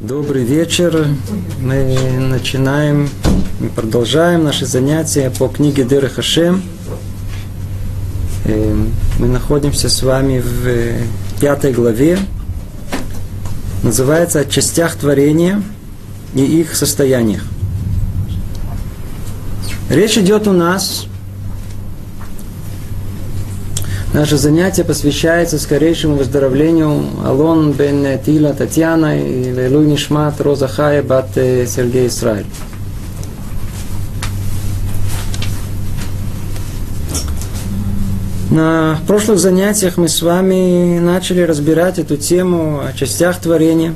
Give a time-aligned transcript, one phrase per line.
[0.00, 1.08] Добрый вечер.
[1.60, 3.10] Мы начинаем,
[3.60, 6.62] мы продолжаем наши занятия по книге Дыры Хашем.
[8.46, 8.76] Э,
[9.18, 12.18] мы находимся с вами в пятой главе.
[13.82, 15.62] Называется «О частях творения
[16.34, 17.44] и их состояниях».
[19.90, 21.08] Речь идет у нас
[24.12, 31.28] Наше занятие посвящается скорейшему выздоровлению Алон бен Тила Татьяна и Лейлу Нишмат Роза Хая бат
[31.36, 32.46] э, Сергей Исраиль.
[38.50, 43.94] На прошлых занятиях мы с вами начали разбирать эту тему о частях творения.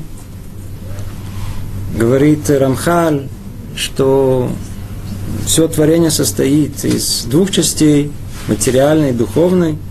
[1.93, 3.27] Говорит Рамхаль,
[3.75, 4.49] что
[5.45, 8.13] все творение состоит из двух частей,
[8.47, 9.77] материальной и духовной–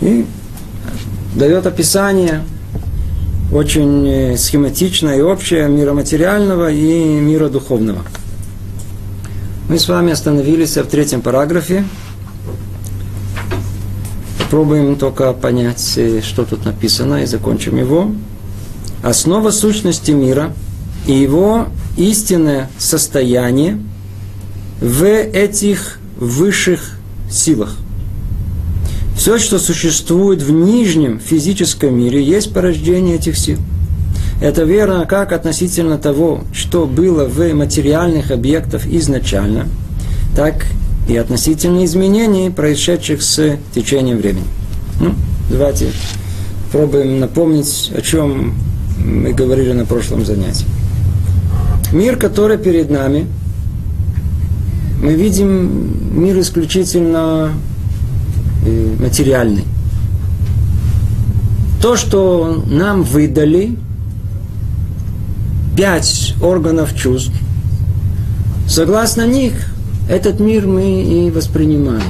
[0.00, 0.26] и
[1.34, 2.42] дает описание
[3.52, 8.02] очень э, схематичное и общее мира материального и мира духовного.
[9.68, 11.84] Мы с вами остановились в третьем параграфе.
[14.38, 18.12] Попробуем только понять, э, что тут написано, и закончим его.
[19.02, 20.52] Основа сущности мира
[21.06, 23.78] и его истинное состояние
[24.80, 26.98] в этих высших
[27.30, 27.76] силах.
[29.26, 33.58] Все, что существует в нижнем физическом мире, есть порождение этих сил.
[34.40, 39.66] Это верно как относительно того, что было в материальных объектах изначально,
[40.36, 40.66] так
[41.08, 44.46] и относительно изменений, происшедших с течением времени.
[45.00, 45.12] Ну,
[45.50, 45.88] давайте
[46.70, 48.54] пробуем напомнить, о чем
[48.96, 50.66] мы говорили на прошлом занятии.
[51.90, 53.26] Мир, который перед нами,
[55.02, 57.50] мы видим мир исключительно
[59.00, 59.64] материальный.
[61.80, 63.76] То, что нам выдали,
[65.76, 67.32] пять органов чувств,
[68.68, 69.52] согласно них,
[70.08, 72.02] этот мир мы и воспринимаем.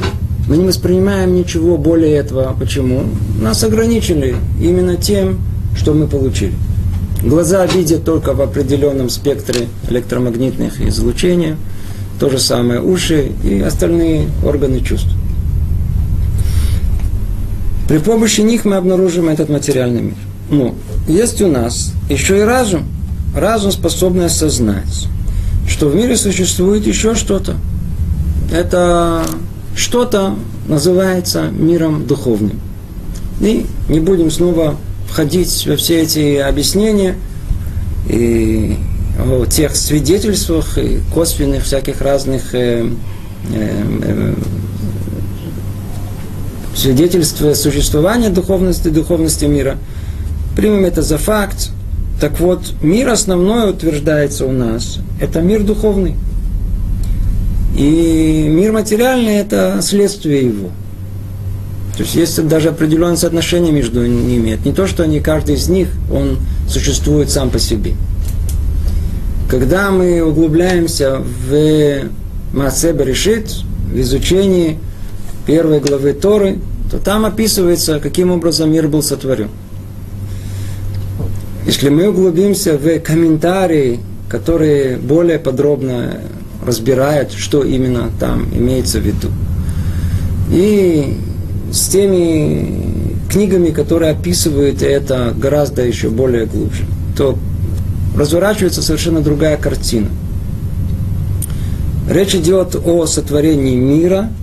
[0.48, 2.54] Мы не воспринимаем ничего более этого.
[2.58, 3.04] Почему?
[3.40, 5.40] Нас ограничили именно тем,
[5.76, 6.54] что мы получили.
[7.22, 11.56] Глаза видят только в определенном спектре электромагнитных излучения.
[12.20, 15.15] То же самое уши и остальные органы чувств.
[17.88, 20.16] При помощи них мы обнаружим этот материальный мир.
[20.50, 20.74] Но
[21.08, 22.84] есть у нас еще и разум.
[23.34, 25.08] Разум, способный осознать,
[25.68, 27.56] что в мире существует еще что-то.
[28.50, 29.24] Это
[29.74, 30.36] что-то
[30.68, 32.58] называется миром духовным.
[33.40, 34.76] И не будем снова
[35.08, 37.16] входить во все эти объяснения
[38.08, 38.76] и
[39.18, 42.88] о тех свидетельствах и косвенных всяких разных э,
[43.52, 44.34] э, э,
[46.86, 49.76] свидетельство существования духовности, духовности мира.
[50.54, 51.70] Примем это за факт.
[52.20, 54.98] Так вот, мир основной утверждается у нас.
[55.20, 56.14] Это мир духовный.
[57.76, 60.68] И мир материальный– это следствие его.
[61.96, 64.50] То есть есть даже определенное соотношение между ними.
[64.50, 67.94] Это не то, что они, каждый из них, он существует сам по себе.
[69.50, 72.04] Когда мы углубляемся в
[72.52, 73.50] Маасеба решит,
[73.92, 74.78] в изучении
[75.46, 76.58] первой главы Торы,
[76.90, 79.48] то там описывается, каким образом мир был сотворен.
[81.66, 86.20] Если мы углубимся в комментарии, которые более подробно
[86.64, 89.28] разбирают, что именно там имеется в виду,
[90.50, 91.18] и
[91.72, 96.84] с теми книгами, которые описывают это гораздо еще более глубже,
[97.16, 97.36] то
[98.16, 100.08] разворачивается совершенно другая картина.
[102.08, 104.30] Речь идет о сотворении мира–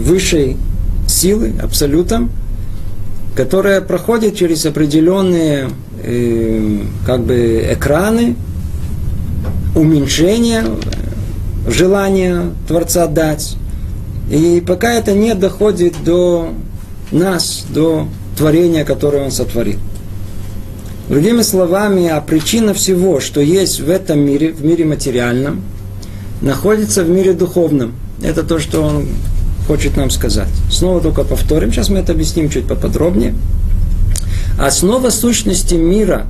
[0.00, 0.56] высшей
[1.06, 2.30] силы, абсолютом,
[3.34, 5.70] которая проходит через определенные
[6.02, 8.36] э, как бы экраны,
[9.74, 10.64] уменьшения
[11.68, 13.56] желания Творца дать.
[14.30, 16.52] И пока это не доходит до
[17.12, 19.78] нас, до творения, которое Он сотворил.
[21.08, 25.62] Другими словами, а причина всего, что есть в этом мире, в мире материальном,
[26.40, 29.06] находится в мире духовном– это то, что он
[29.70, 30.48] хочет нам сказать.
[30.68, 33.36] Снова только повторим, сейчас мы это объясним чуть поподробнее.
[34.58, 36.26] Основа сущности мира,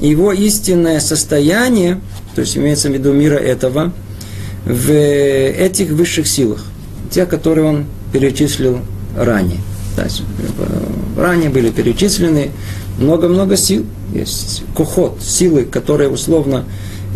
[0.00, 2.00] его истинное состояние,
[2.36, 3.92] то есть имеется в виду мира этого,
[4.64, 6.64] в этих высших силах,
[7.10, 8.78] те, которые он перечислил
[9.16, 9.58] ранее.
[9.96, 10.22] То есть,
[10.56, 12.52] э, ранее были перечислены
[13.00, 13.84] много-много сил.
[14.14, 16.64] Есть кухот, силы, которые условно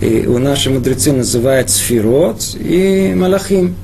[0.01, 3.77] и у наши мудрецы называют сферот и малахим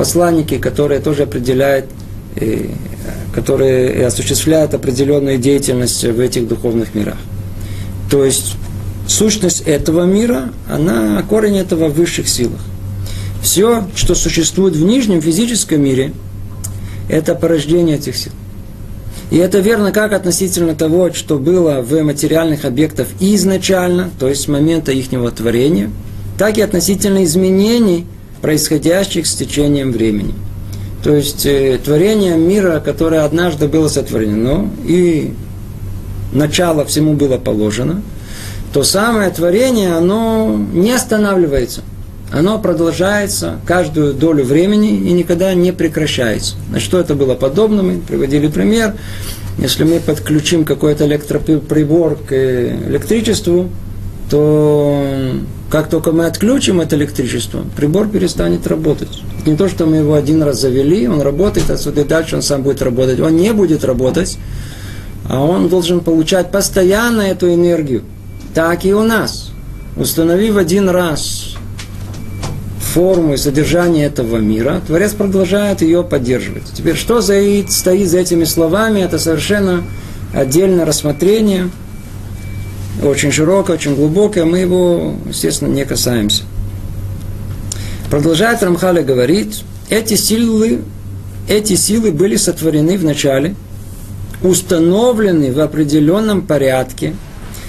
[0.00, 1.84] посланники, которые тоже определяют,
[2.34, 2.70] и,
[3.34, 7.18] которые осуществляют определенную деятельность в этих духовных мирах.
[8.10, 8.54] То есть
[9.06, 12.62] сущность этого мира, она корень этого в высших силах.
[13.42, 16.14] Все, что существует в нижнем физическом мире,
[17.10, 18.32] это порождение этих сил.
[19.30, 24.48] И это верно как относительно того, что было в материальных объектах изначально, то есть с
[24.48, 25.90] момента их творения,
[26.38, 28.06] так и относительно изменений,
[28.42, 30.34] происходящих с течением времени.
[31.02, 35.32] То есть э, творение мира, которое однажды было сотворено, и
[36.32, 38.02] начало всему было положено,
[38.72, 41.82] то самое творение, оно не останавливается.
[42.32, 46.54] Оно продолжается каждую долю времени и никогда не прекращается.
[46.70, 47.82] На что это было подобно?
[47.82, 48.94] Мы приводили пример.
[49.58, 53.68] Если мы подключим какой-то электроприбор к электричеству,
[54.30, 55.02] то
[55.70, 59.22] как только мы отключим это электричество, прибор перестанет работать.
[59.46, 62.62] не то, что мы его один раз завели, он работает, отсюда и дальше он сам
[62.62, 63.20] будет работать.
[63.20, 64.36] Он не будет работать,
[65.28, 68.02] а он должен получать постоянно эту энергию.
[68.52, 69.52] Так и у нас.
[69.96, 71.54] Установив один раз
[72.80, 76.64] форму и содержание этого мира, Творец продолжает ее поддерживать.
[76.74, 79.84] Теперь, что стоит, за этими словами, это совершенно
[80.34, 81.70] отдельное рассмотрение,
[83.02, 86.42] очень широкое, очень глубокое, мы его, естественно, не касаемся.
[88.10, 90.80] Продолжает Рамхаля говорить, эти силы,
[91.48, 93.54] эти силы были сотворены в начале,
[94.42, 97.14] установлены в определенном порядке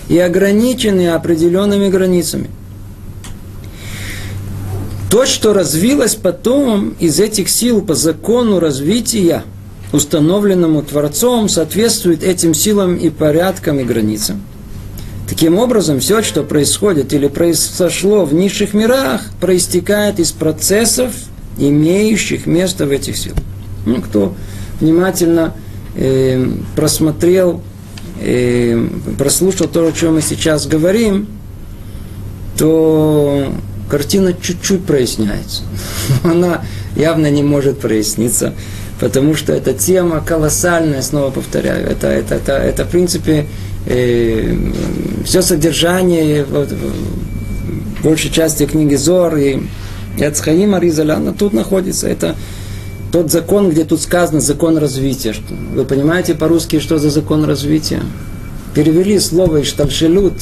[0.10, 2.50] и ограничены определенными границами–
[5.12, 9.44] то, что развилось потом из этих сил по закону развития,
[9.92, 14.42] установленному Творцом, соответствует этим силам и порядкам и границам.
[15.32, 21.14] Таким образом, все, что происходит или произошло в низших мирах, проистекает из процессов,
[21.58, 23.40] имеющих место в этих силах.
[23.86, 24.36] Ну, кто
[24.82, 25.54] внимательно
[25.96, 26.46] э,
[26.76, 27.62] просмотрел,
[28.20, 28.86] э,
[29.18, 31.28] прослушал то, о чем мы сейчас говорим,
[32.58, 33.54] то
[33.90, 35.64] картина чуть-чуть проясняется.
[36.26, 36.66] Она
[36.98, 38.54] явно не может проясниться,
[39.00, 41.88] потому что эта тема колоссальная, снова повторяю.
[41.88, 43.48] Это, это, это, это в принципе,
[43.86, 44.56] э,
[45.26, 46.70] все содержание вот,
[48.04, 49.62] большей части книги Зор и
[50.18, 52.08] Яцхаима Ризаляна тут находится.
[52.08, 52.36] Это
[53.12, 55.36] тот закон, где тут сказано закон развития.
[55.74, 58.02] Вы понимаете по-русски, что за закон развития?
[58.74, 60.34] Перевели слово «иштальшелют»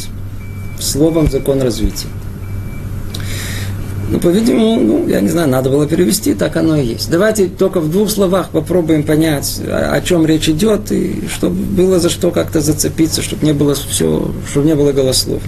[0.79, 2.07] словом закон развития.
[4.11, 7.11] Ну, по-видимому, ну, я не знаю, надо было перевести, так оно и есть.
[7.11, 11.99] Давайте только в двух словах попробуем понять, о, о чем речь идет, и чтобы было
[11.99, 15.43] за что как-то зацепиться, чтобы не было все, чтобы не было голослов.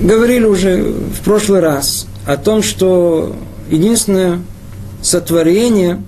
[0.00, 3.36] Говорили уже в прошлый раз о том, что
[3.70, 4.40] единственное
[5.02, 6.00] сотворение,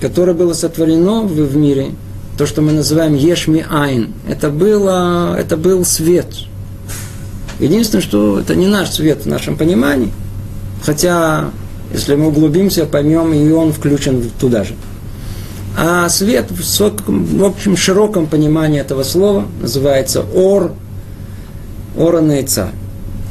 [0.00, 1.92] которое было сотворено в, мире,
[2.36, 6.26] то, что мы называем Ешми Айн, это, было, это был свет–
[7.60, 10.10] Единственное, что это не наш свет в нашем понимании,
[10.82, 11.50] хотя,
[11.92, 14.74] если мы углубимся, поймем, и он включен туда же.
[15.76, 20.72] А свет в, в общем широком понимании этого слова называется ор,
[21.96, 22.70] оранейца.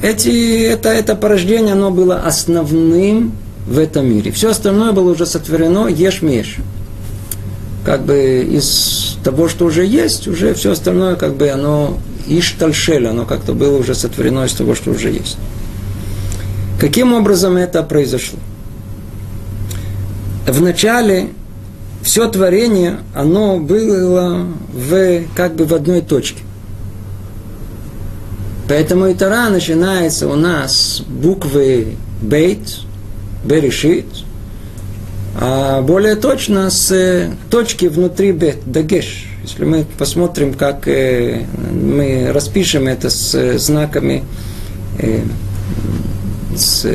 [0.02, 3.34] Эти, это, это порождение, оно было основным
[3.68, 4.32] в этом мире.
[4.32, 6.58] Все остальное было уже сотворено ешь-меш.
[7.84, 11.98] Как бы из того, что уже есть, уже все остальное, как бы оно
[12.30, 15.38] Иштальшель, оно как-то было уже сотворено из того, что уже есть.
[16.80, 18.40] Каким образом это произошло?
[20.48, 21.30] Вначале
[22.02, 26.44] все творение, оно было в, как бы в одной точке.
[28.68, 32.80] Поэтому и Тара начинается у нас буквы Бейт,
[33.44, 34.06] Берешит,
[35.36, 42.88] а более точно с точки внутри Бет, Дагеш, если мы посмотрим, как э, мы распишем
[42.88, 44.24] это с э, знаками,
[45.00, 45.24] э,
[46.56, 46.88] с,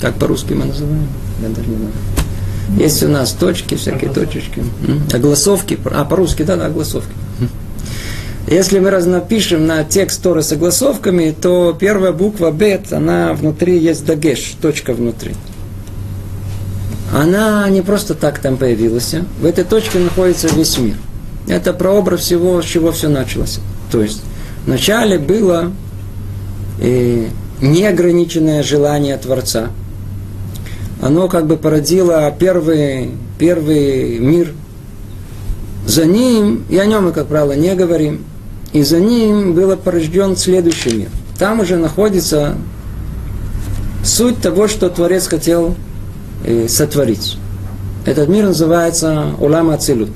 [0.00, 1.08] как по-русски мы называем?
[1.42, 1.92] Я даже не знаю.
[2.78, 4.62] Есть у нас точки, всякие точечки.
[5.12, 5.76] Огласовки.
[5.86, 7.12] А, по-русски, да, да, огласовки.
[8.46, 14.04] Если мы разнопишем на текст Торы с огласовками, то первая буква Бет, она внутри есть
[14.06, 15.34] дагеш, точка внутри
[17.12, 19.14] она не просто так там появилась.
[19.40, 20.96] В этой точке находится весь мир.
[21.48, 23.58] Это прообраз всего, с чего все началось.
[23.90, 24.22] То есть
[24.66, 25.72] вначале было
[26.80, 27.26] э,
[27.60, 29.70] неограниченное желание Творца.
[31.02, 34.52] Оно как бы породило первый, первый мир.
[35.86, 38.24] За ним, и о нем мы, как правило, не говорим,
[38.72, 41.08] и за ним был порожден следующий мир.
[41.38, 42.54] Там уже находится
[44.04, 45.74] суть того, что Творец хотел
[46.68, 47.36] сотворить.
[48.06, 50.10] Этот мир называется Улам Ацилут.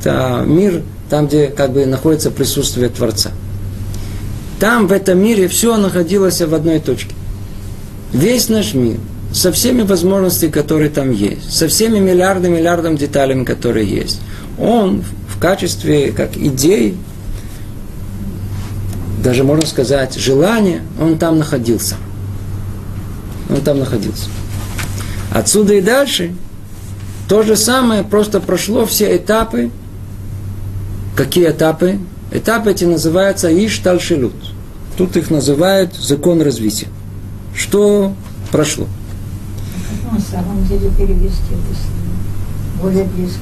[0.00, 3.30] Это мир, там, где как бы находится присутствие Творца.
[4.58, 7.14] Там, в этом мире, все находилось в одной точке.
[8.12, 8.98] Весь наш мир,
[9.32, 14.20] со всеми возможностями, которые там есть, со всеми миллиардами, миллиардами деталями, которые есть,
[14.58, 16.96] он в качестве, как идей,
[19.22, 21.96] даже можно сказать, желания, он там находился.
[23.48, 24.28] Он там находился.
[25.34, 26.34] Отсюда и дальше
[27.28, 29.70] то же самое, просто прошло все этапы.
[31.16, 31.98] Какие этапы?
[32.30, 34.34] Этапы эти называются Иштальшилут.
[34.98, 36.88] Тут их называют закон развития.
[37.56, 38.12] Что
[38.50, 38.86] прошло?
[40.02, 41.56] Как на самом деле перевести
[42.82, 43.40] более близко?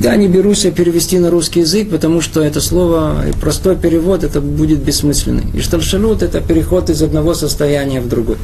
[0.00, 4.78] Я не берусь перевести на русский язык, потому что это слово, простой перевод, это будет
[4.78, 5.44] бессмысленный.
[5.52, 8.38] И штальшалут– это переход из одного состояния в другое.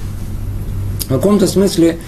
[1.07, 1.99] В каком-то смысле,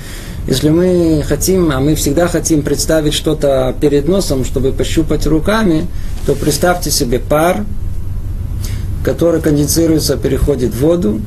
[0.49, 5.87] если мы хотим, а мы всегда хотим представить что-то перед носом, чтобы пощупать руками,
[6.27, 7.65] то представьте себе пар,
[9.05, 11.21] который конденсируется, переходит в воду,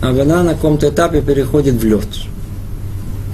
[0.00, 2.06] а вода на каком-то этапе переходит в лед.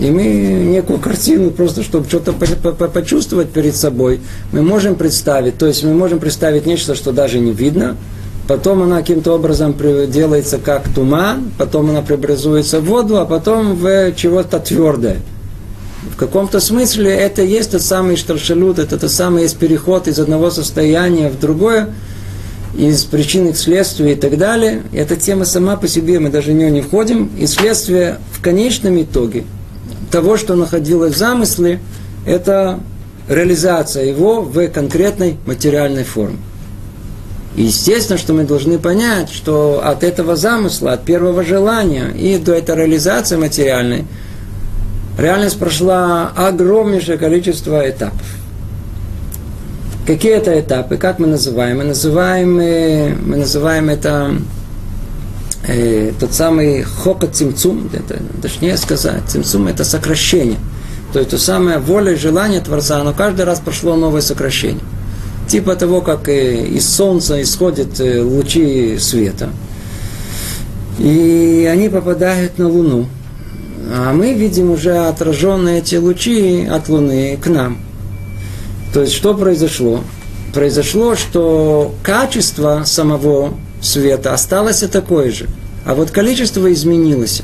[0.01, 4.21] И мы некую картину, просто чтобы что-то почувствовать перед собой,
[4.53, 5.59] мы можем представить.
[5.59, 7.97] То есть мы можем представить нечто, что даже не видно.
[8.47, 9.75] Потом она каким-то образом
[10.09, 15.19] делается как туман, потом она преобразуется в воду, а потом в чего-то твердое.
[16.13, 20.51] В каком-то смысле это есть тот самый штаршалют, это тот самый есть переход из одного
[20.51, 21.91] состояния в другое,
[22.79, 24.83] из причин к следствию и так далее.
[24.93, 27.31] Эта тема сама по себе, мы даже в нее не входим.
[27.39, 29.45] И следствие в конечном итоге–
[30.11, 31.81] того, что находилось в замысле,
[32.25, 32.81] это
[33.29, 36.39] реализация его в конкретной материальной форме.
[37.57, 42.77] Естественно, что мы должны понять, что от этого замысла, от первого желания и до этой
[42.77, 44.05] реализации материальной,
[45.19, 48.27] реальность прошла огромнейшее количество этапов.
[50.07, 50.99] Какие это этапы?
[50.99, 51.79] Как мы называем?
[51.79, 54.37] Мы называем, э, мы называем это
[55.67, 60.59] э, тот самый хокот цимцум, это, точнее сказать, цимцум это сокращение.
[61.15, 64.85] То есть то самое воля и желание Творца, оно каждый раз прошло новое сокращение.
[65.49, 69.51] Типа того, как из Солнца исходят э, лучи света.
[70.99, 73.07] И они попадают на Луну.
[73.93, 77.79] А мы видим уже отраженные эти лучи от Луны к нам.
[78.93, 80.01] То есть что произошло?
[80.53, 85.47] Произошло, что качество самого света осталось такое же,
[85.85, 87.43] а вот количество изменилось.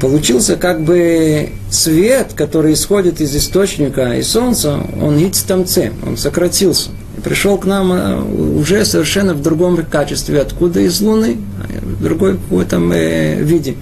[0.00, 6.90] Получился как бы свет, который исходит из источника и солнца, он ицтамце, он сократился.
[7.16, 8.20] И пришел к нам э,
[8.58, 10.40] уже совершенно в другом качестве.
[10.40, 11.38] Откуда из Луны?
[11.80, 13.76] В другой какой-то э, виде.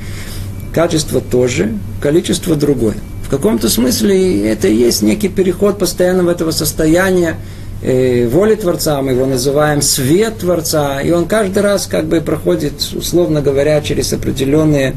[0.72, 2.96] Качество тоже, количество другое.
[3.26, 7.36] В каком-то смысле это и есть некий переход постоянного этого состояния
[7.82, 12.74] э, воли Творца, мы его называем свет Творца, и он каждый раз как бы проходит,
[12.94, 14.94] условно говоря, через определенные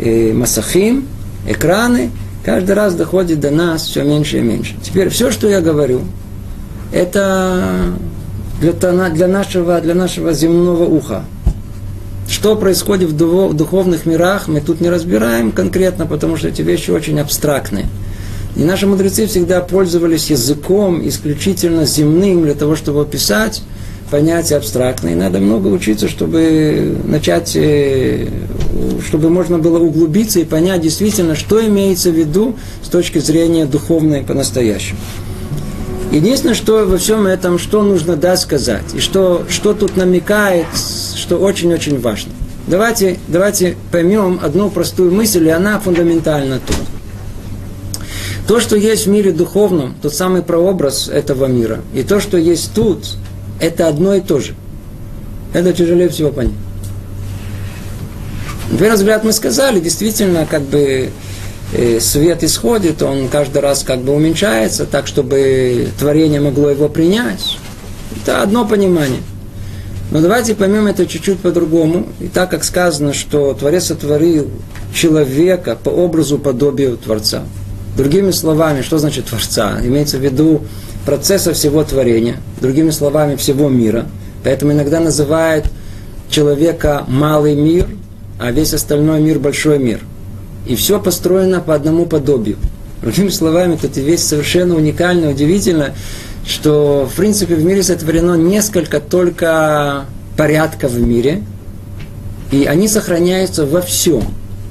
[0.00, 1.06] э, масахим,
[1.46, 2.10] экраны,
[2.44, 4.74] каждый раз доходит до нас все меньше и меньше.
[4.82, 6.02] Теперь все, что я говорю,
[6.92, 7.92] это
[8.60, 11.24] для, для, нашего, для нашего земного уха.
[12.28, 17.18] Что происходит в духовных мирах, мы тут не разбираем конкретно, потому что эти вещи очень
[17.18, 17.86] абстрактные.
[18.56, 23.62] И наши мудрецы всегда пользовались языком исключительно земным для того, чтобы описать
[24.10, 25.16] понятия абстрактные.
[25.16, 28.26] Надо много учиться, чтобы начать, э,
[29.06, 34.22] чтобы можно было углубиться и понять действительно, что имеется в виду с точки зрения духовной
[34.22, 34.98] по-настоящему.
[36.12, 40.66] Единственное, что во всем этом, что нужно да сказать, и что, что тут намекает,
[41.14, 42.32] что очень-очень важно.
[42.66, 46.76] Давайте, давайте поймем одну простую мысль, и она фундаментальна тут.
[48.48, 52.72] То, что есть в мире духовном, тот самый прообраз этого мира, и то, что есть
[52.74, 53.16] тут,
[53.60, 54.54] это одно и то же.
[55.52, 56.54] Это тяжелее всего понять.
[58.70, 61.10] На первый взгляд мы сказали, действительно, как бы
[61.72, 67.58] э, свет исходит, он каждый раз как бы уменьшается, так, чтобы творение могло его принять.
[68.22, 69.20] Это одно понимание.
[70.10, 72.08] Но давайте поймем это чуть-чуть по-другому.
[72.18, 74.50] И так как сказано, что Творец сотворил
[74.94, 77.44] человека по образу подобию Творца–
[77.96, 79.78] Другими словами, что значит Творца?
[79.82, 80.62] Имеется в виду
[81.04, 84.06] процесса всего творения, другими словами, всего мира.
[84.44, 85.66] Поэтому иногда называют
[86.30, 87.88] человека малый мир,
[88.40, 90.00] а весь остальной мир большой мир.
[90.66, 92.56] И все построено по одному подобию.
[93.02, 95.94] Другими словами, тут вещь совершенно уникальная, удивительно,
[96.46, 100.06] что в принципе в мире сотворено несколько только
[100.38, 101.42] порядков в мире,
[102.50, 104.22] и они сохраняются во всем.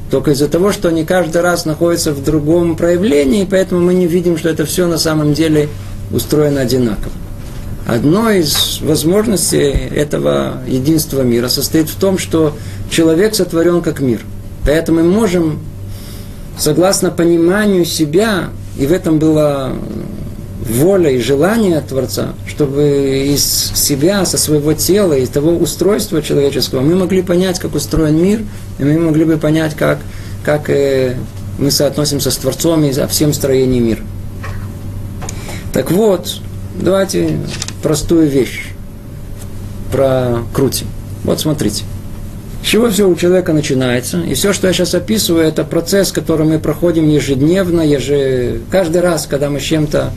[0.09, 4.39] Только из-за того, что они каждый раз находятся в другом проявлении, поэтому мы не видим,
[4.39, 5.69] что это все на самом деле
[6.11, 7.11] устроено одинаково.
[7.89, 12.55] Одно из возможностей этого единства мира состоит в том, что
[12.91, 14.21] человек сотворен как мир.
[14.63, 15.59] Поэтому мы можем,
[16.55, 19.71] согласно пониманию себя, и в этом была
[20.69, 23.43] воля и желание Творца, чтобы из
[23.73, 28.41] себя, со своего тела, из того устройства человеческого мы могли понять, как устроен мир,
[28.77, 29.97] и мы могли бы понять, как,
[30.43, 31.15] как э,
[31.57, 34.01] мы соотносимся с Творцом и всем строением мира.
[35.73, 36.39] Так вот,
[36.79, 37.39] давайте
[37.81, 38.71] простую вещь
[39.91, 40.87] прокрутим.
[41.23, 41.83] Вот смотрите.
[42.63, 44.21] С чего все у человека начинается?
[44.21, 48.61] И все, что я сейчас описываю, это процесс, который мы проходим ежедневно, еже...
[48.69, 50.11] каждый раз, когда мы с чем-то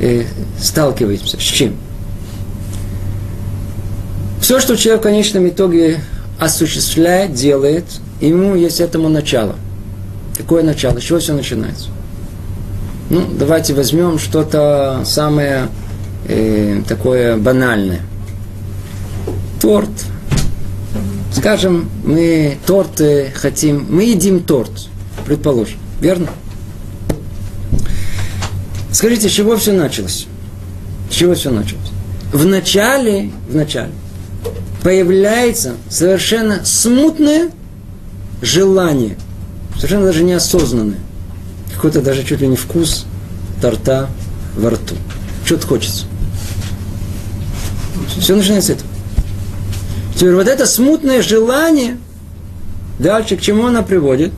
[0.00, 0.24] э,
[0.58, 1.38] сталкиваемся.
[1.38, 1.76] С чем?
[4.40, 6.00] Все, что человек в конечном итоге
[6.38, 7.84] осуществляет, делает,
[8.20, 9.56] ему есть этому начало.
[10.36, 10.98] Какое начало?
[10.98, 11.88] С чего все начинается?
[13.10, 15.68] Ну, давайте возьмем что-то самое
[16.26, 18.00] э, такое банальное.
[19.60, 19.90] Торт.
[21.32, 24.88] Скажем, мы торт э, хотим, мы едим торт,
[25.26, 26.28] предположим, верно?
[28.92, 30.26] Скажите, с чего все началось?
[31.10, 31.90] С чего все началось?
[32.32, 33.90] В начале, в начале
[34.84, 37.50] появляется совершенно смутное
[38.42, 39.16] желание,
[39.76, 40.98] совершенно даже неосознанное,
[41.74, 43.06] какой-то даже чуть ли не вкус
[43.60, 44.08] торта
[44.56, 44.94] во рту.
[45.44, 46.04] Что-то хочется.
[48.18, 48.90] Все начинается с этого.
[50.14, 51.98] Теперь вот это смутное желание,
[52.98, 54.32] дальше к чему оно приводит?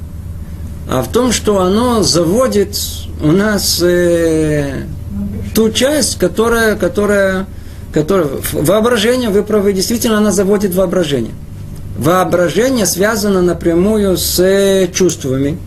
[0.89, 2.79] А в том, что оно заводит
[3.21, 4.85] у нас э,
[5.55, 7.47] ту часть, которая, которая,
[7.93, 11.33] которая воображение, вы правы, действительно она заводит воображение.
[11.99, 15.59] Воображение связано напрямую с э, чувствами.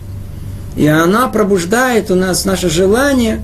[0.77, 3.43] И она пробуждает у нас наше желание,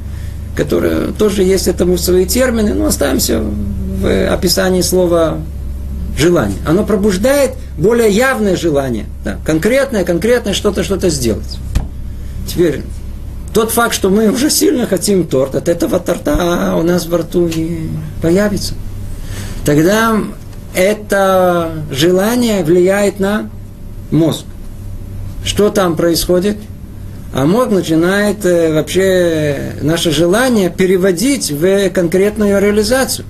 [0.56, 3.44] которое тоже есть этому свои термины, но оставимся
[4.00, 5.40] в описании слова
[6.18, 6.58] желание.
[6.66, 11.60] Оно пробуждает более явное желание, да, конкретное, конкретное что-то, что-то сделать.
[12.48, 12.82] Теперь,
[13.54, 17.48] тот факт, что мы уже сильно хотим торт, от этого торта у нас во рту
[17.48, 17.90] не
[18.22, 18.76] появится.
[19.66, 20.18] Тогда
[20.76, 23.50] это желание влияет на
[24.12, 24.46] мозг.
[25.44, 26.58] Что там происходит?
[27.34, 33.26] А мозг начинает э, вообще наше желание переводить в конкретную реализацию.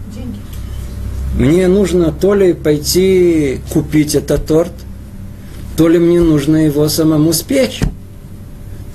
[1.38, 4.72] Мне нужно то ли пойти купить этот торт,
[5.76, 7.82] то ли мне нужно его самому спечь.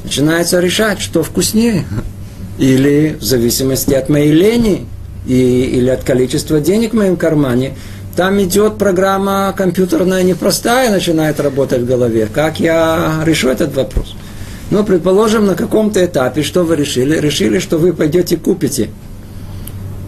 [0.05, 1.85] Начинается решать, что вкуснее.
[2.59, 4.87] Или в зависимости от моей лени
[5.27, 5.35] и,
[5.75, 7.75] или от количества денег в моем кармане,
[8.17, 12.27] там идет программа компьютерная непростая, начинает работать в голове.
[12.33, 14.17] Как я решу этот вопрос?
[14.71, 17.19] Ну, предположим, на каком-то этапе, что вы решили?
[17.19, 18.89] Решили, что вы пойдете купите.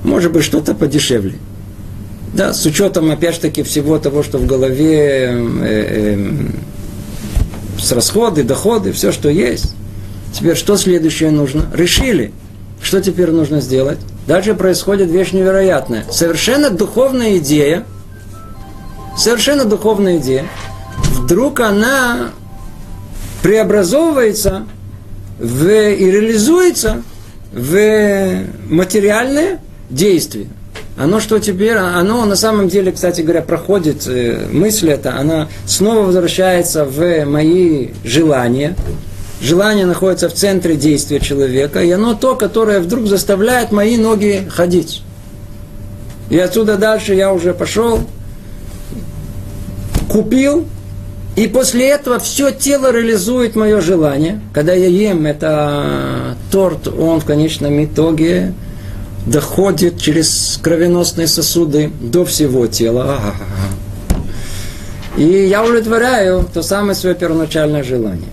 [0.02, 1.34] Может быть, что-то подешевле.
[2.32, 6.18] Да, с учетом, опять же таки, всего того, что в голове, э, э,
[7.78, 9.74] с расходы, доходы, все, что есть.
[10.32, 11.66] Теперь что следующее нужно?
[11.74, 12.32] Решили.
[12.80, 13.98] Что теперь нужно сделать?
[14.26, 16.04] Дальше происходит вещь невероятная.
[16.10, 17.84] Совершенно духовная идея,
[19.16, 20.46] совершенно духовная идея,
[21.10, 22.30] вдруг она
[23.42, 24.64] преобразовывается
[25.38, 27.02] в, и реализуется
[27.52, 30.48] в материальное действие
[30.96, 36.06] оно что теперь, оно на самом деле, кстати говоря, проходит, э, мысль эта, она снова
[36.06, 38.76] возвращается в мои желания.
[39.40, 45.02] Желание находится в центре действия человека, и оно то, которое вдруг заставляет мои ноги ходить.
[46.30, 48.00] И отсюда дальше я уже пошел,
[50.08, 50.66] купил,
[51.34, 54.40] и после этого все тело реализует мое желание.
[54.52, 58.52] Когда я ем это торт, он в конечном итоге
[59.26, 63.20] доходит через кровеносные сосуды до всего тела.
[65.16, 68.28] И я удовлетворяю то самое свое первоначальное желание.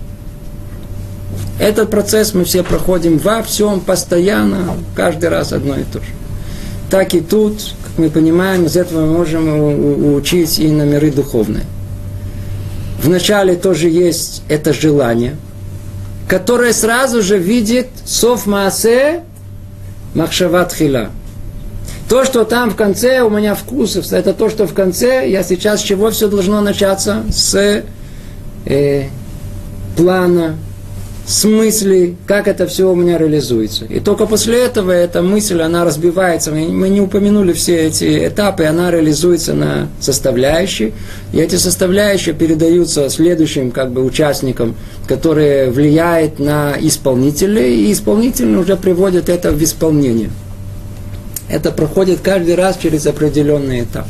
[1.58, 6.06] Этот процесс мы все проходим во всем, постоянно, каждый раз одно и то же.
[6.90, 11.64] Так и тут, как мы понимаем, из этого мы можем учить и на миры духовные.
[13.02, 15.36] Вначале тоже есть это желание,
[16.26, 19.22] которое сразу же видит сов маасе
[20.14, 21.10] Махшават хила.
[22.08, 25.80] То, что там в конце у меня вкусов, это то, что в конце, я сейчас
[25.80, 27.22] с чего все должно начаться?
[27.30, 27.84] С
[28.66, 29.04] э,
[29.96, 30.56] плана,
[31.30, 33.84] с мысли, как это все у меня реализуется.
[33.84, 36.50] И только после этого эта мысль, она разбивается.
[36.50, 40.92] Мы не упомянули все эти этапы, она реализуется на составляющие.
[41.32, 44.74] И эти составляющие передаются следующим как бы, участникам,
[45.06, 50.30] которые влияют на исполнителей, и исполнители уже приводят это в исполнение.
[51.48, 54.06] Это проходит каждый раз через определенный этап.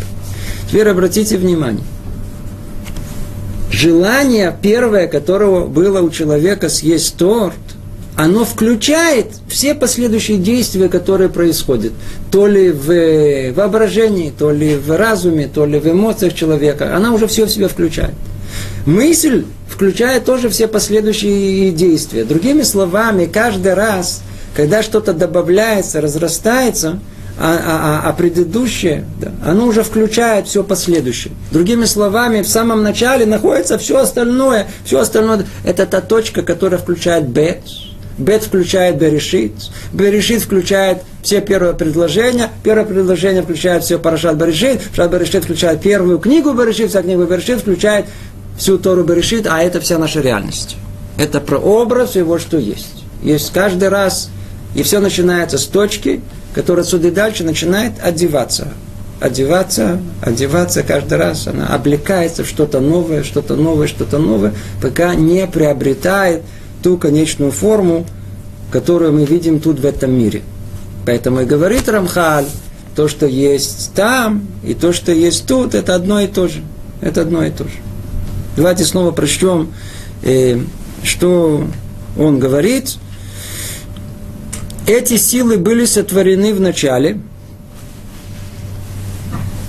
[0.70, 1.84] Теперь обратите внимание–
[3.70, 7.54] желание первое, которого было у человека съесть торт,
[8.16, 11.92] оно включает все последующие действия, которые происходят.
[12.30, 16.94] То ли в воображении, то ли в разуме, то ли в эмоциях человека.
[16.94, 18.14] Она уже все в себя включает.
[18.84, 22.24] Мысль включает тоже все последующие действия.
[22.24, 24.22] Другими словами, каждый раз,
[24.54, 26.98] когда что-то добавляется, разрастается–
[27.42, 31.32] а, а, а, а предыдущее, да, оно уже включает все последующее.
[31.50, 34.66] Другими словами, в самом начале находится все остальное.
[34.84, 37.62] Все остальное– это та точка, которая включает бет.
[38.18, 39.52] Бет включает Берешит.
[39.94, 42.50] Берешит включает все первые предложения.
[42.62, 44.82] Первое предложение включает все Парашат Берешит.
[44.94, 46.90] Парашат Берешит включает первую книгу Берешит.
[46.90, 48.04] Вся книга Берешит включает
[48.58, 49.46] всю Тору Берешит.
[49.46, 50.76] А это вся наша реальность.
[51.16, 53.02] Это про образ и вот что есть.
[53.22, 54.28] Есть каждый раз.
[54.74, 56.20] И все начинается с точки–
[56.54, 58.68] которая отсюда и дальше начинает одеваться.
[59.20, 65.46] Одеваться, одеваться каждый раз, она облекается в что-то новое, что-то новое, что-то новое, пока не
[65.46, 66.42] приобретает
[66.82, 68.06] ту конечную форму,
[68.70, 70.42] которую мы видим тут в этом мире.
[71.04, 72.46] Поэтому и говорит Рамхаль,
[72.96, 76.62] то, что есть там, и то, что есть тут, это одно и то же.
[77.02, 77.74] Это одно и то же.
[78.56, 79.72] Давайте снова прочтем,
[80.22, 80.58] э,
[81.02, 81.66] что
[82.18, 82.96] он говорит–
[84.86, 87.20] эти силы были сотворены в начале,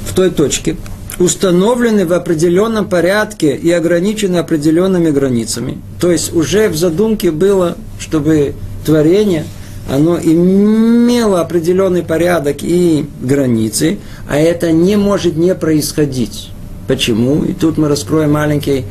[0.07, 0.77] в той точке,
[1.19, 5.79] установлены в определенном порядке и ограничены определенными границами.
[5.99, 9.45] То есть уже в задумке было, чтобы творение,
[9.89, 16.49] оно имело определенный порядок и границы, а это не может не происходить.
[16.87, 17.43] Почему?
[17.43, 18.85] И тут мы раскроем маленький,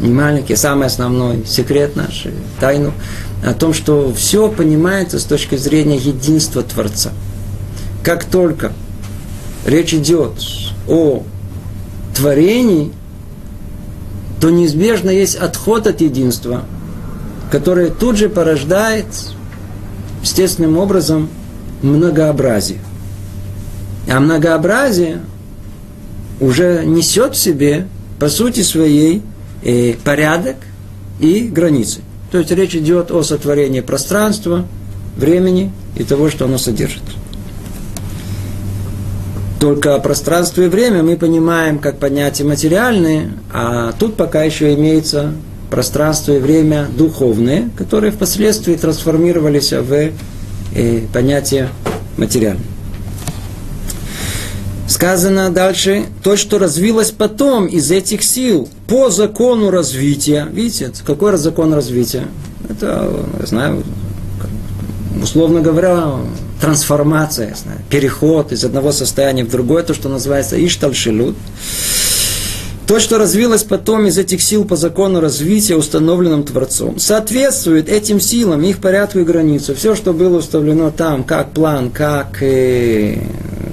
[0.00, 2.26] не маленький, самый основной секрет наш,
[2.60, 2.92] тайну
[3.44, 7.12] о том, что все понимается с точки зрения единства Творца.
[8.02, 8.72] Как только
[9.64, 10.32] речь идет
[10.88, 11.22] о
[12.14, 12.92] творении,
[14.40, 16.64] то неизбежно есть отход от единства,
[17.50, 19.06] который тут же порождает
[20.22, 21.28] естественным образом
[21.82, 22.80] многообразие.
[24.08, 25.20] А многообразие
[26.40, 27.86] уже несет в себе,
[28.18, 29.22] по сути своей,
[29.62, 30.56] э, порядок
[31.20, 32.00] и границы.
[32.30, 34.66] То есть речь идет о сотворении пространства,
[35.16, 37.02] времени и того, что оно содержит.
[39.60, 45.32] Только пространство и время мы понимаем как понятия материальные, а тут пока еще имеется
[45.70, 50.12] пространство и время духовные, которые впоследствии трансформировались в
[50.74, 51.70] э, понятие
[52.16, 52.64] материальное.
[54.88, 60.48] Сказано дальше, то, что развилось потом из этих сил по закону развития.
[60.50, 62.28] Видите, какой закон развития?
[62.68, 63.82] Это, я знаю,
[65.22, 66.16] условно говоря,
[66.60, 71.36] трансформация, знаю, переход из одного состояния в другое, то, что называется иштальшилут.
[72.86, 78.62] То, что развилось потом из этих сил по закону развития, установленным Творцом, соответствует этим силам,
[78.62, 79.74] их порядку и границу.
[79.74, 83.18] Все, что было установлено там, как план, как э,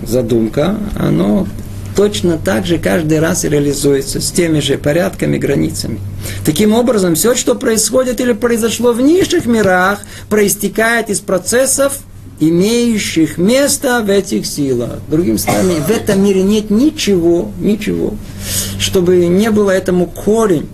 [0.07, 1.47] задумка, оно
[1.95, 5.99] точно так же каждый раз реализуется с теми же порядками, границами.
[6.45, 11.99] Таким образом, все, что происходит или произошло в низших мирах, проистекает из процессов,
[12.39, 14.99] имеющих место в этих силах.
[15.07, 18.15] Другими словами, в этом мире нет ничего, ничего,
[18.79, 20.67] чтобы не было этому корень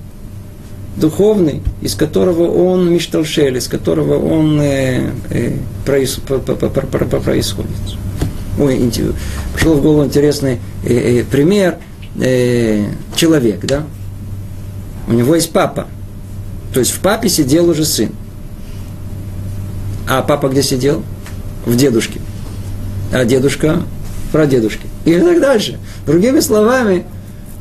[0.95, 5.53] духовный, из которого он мишталшель, из которого он э, э,
[5.85, 7.71] проис, происходит
[8.59, 8.91] ой,
[9.53, 11.77] пришел в голову интересный э, э, пример.
[12.19, 13.83] Э, человек, да?
[15.07, 15.87] У него есть папа.
[16.73, 18.11] То есть в папе сидел уже сын.
[20.07, 21.03] А папа где сидел?
[21.65, 22.19] В дедушке.
[23.11, 23.83] А дедушка
[24.31, 24.87] про дедушки.
[25.05, 25.79] И так дальше.
[26.05, 27.05] Другими словами,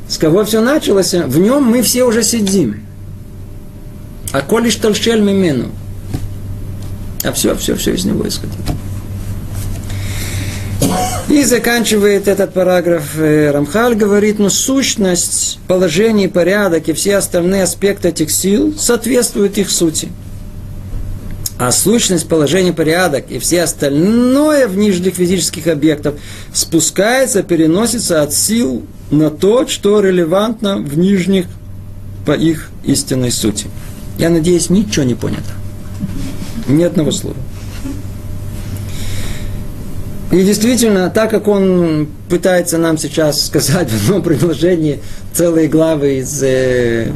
[0.08, 2.82] с кого все началось, в нем мы все уже сидим.
[4.32, 5.70] А колиш толщель мимену.
[7.24, 8.56] А все, все, все из него исходит.
[11.28, 18.08] И заканчивает этот параграф э, Рамхаль, говорит, но сущность, положение, порядок и все остальные аспекты
[18.08, 20.08] этих сил соответствуют их сути.
[21.58, 26.14] А сущность, положение, порядок и все остальное в нижних физических объектах
[26.54, 31.46] спускается, переносится от сил на то, что релевантно в нижних
[32.24, 33.66] по их истинной сути.
[34.18, 35.52] Я надеюсь, ничего не понято.
[36.68, 37.36] Ни одного слова.
[40.30, 45.00] И действительно, так как он пытается нам сейчас сказать в одном предложении
[45.32, 47.12] целые главы из э,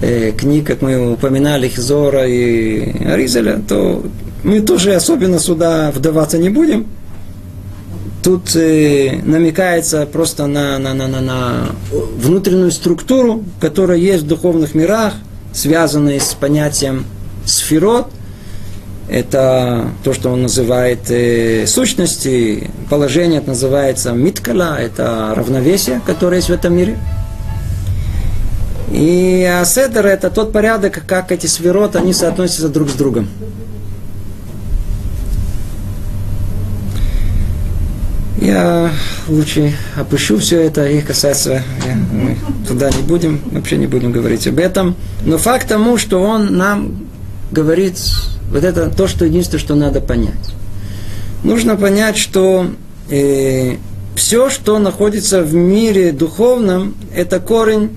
[0.00, 4.02] э, книг, как мы упоминали, Хизора и Аризеля, то
[4.42, 6.86] мы тоже особенно сюда вдаваться не будем.
[8.22, 11.52] Тут э, намекается просто на, на, на, на, на
[11.90, 15.12] внутреннюю структуру, которая есть в духовных мирах,
[15.52, 17.04] связанной с понятием
[17.44, 18.08] сферот–
[19.08, 26.48] это то, что он называет э, сущности, положение это называется миткала, это равновесие, которое есть
[26.48, 26.98] в этом мире.
[28.90, 33.28] И аседер это тот порядок, как эти сферот, они соотносятся друг с другом.
[38.40, 38.90] Я
[39.26, 42.36] лучше опущу все это и касается, я, мы
[42.68, 44.96] туда не будем, вообще не будем говорить об этом.
[45.24, 47.08] Но факт тому, что он нам
[47.50, 47.98] говорит
[48.54, 50.54] вот это то, что единственное, что надо понять.
[51.42, 52.68] Нужно понять, что
[53.10, 53.78] э,
[54.14, 57.90] все, что находится в мире духовном, это корень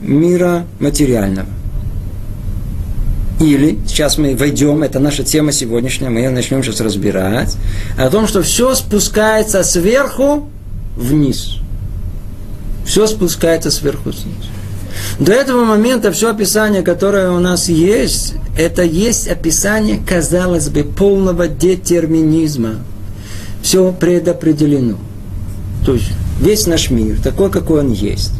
[0.00, 1.48] мира материального.
[3.40, 7.54] Или, сейчас мы войдем, это наша тема сегодняшняя, мы ее начнем сейчас разбирать,
[7.98, 10.48] о том, что все спускается сверху
[10.96, 11.58] вниз.
[12.86, 14.48] Все спускается сверху вниз.
[15.18, 21.48] До этого момента все описание, которое у нас есть, это есть описание, казалось бы, полного
[21.48, 22.76] детерминизма.
[23.62, 24.96] Все предопределено.
[25.84, 28.32] То есть весь наш мир, такой, какой он есть,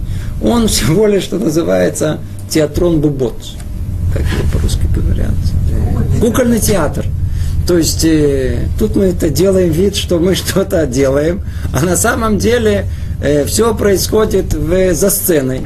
[0.42, 3.36] он всего лишь, что называется, театрон бубот,
[4.12, 5.34] как его по-русски говорят.
[6.20, 7.04] Кукольный театр.
[7.66, 11.42] То есть э, тут мы это делаем вид, что мы что-то делаем,
[11.72, 12.86] а на самом деле
[13.20, 15.62] э, все происходит в, за сценой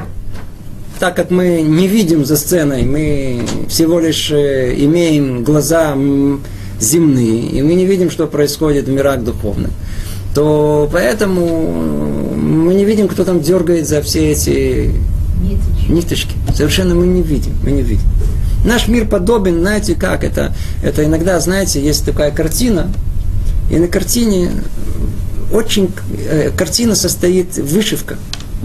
[1.03, 5.97] так как мы не видим за сценой, мы всего лишь э, имеем глаза
[6.79, 9.71] земные, и мы не видим, что происходит в мирах духовных,
[10.33, 14.91] то поэтому мы не видим, кто там дергает за все эти
[15.41, 15.91] ниточки.
[15.91, 16.35] ниточки.
[16.55, 18.07] Совершенно мы не видим, мы не видим.
[18.63, 22.87] Наш мир подобен, знаете как, это, это иногда, знаете, есть такая картина,
[23.69, 24.51] и на картине
[25.51, 25.89] очень,
[26.29, 28.15] э, картина состоит вышивка,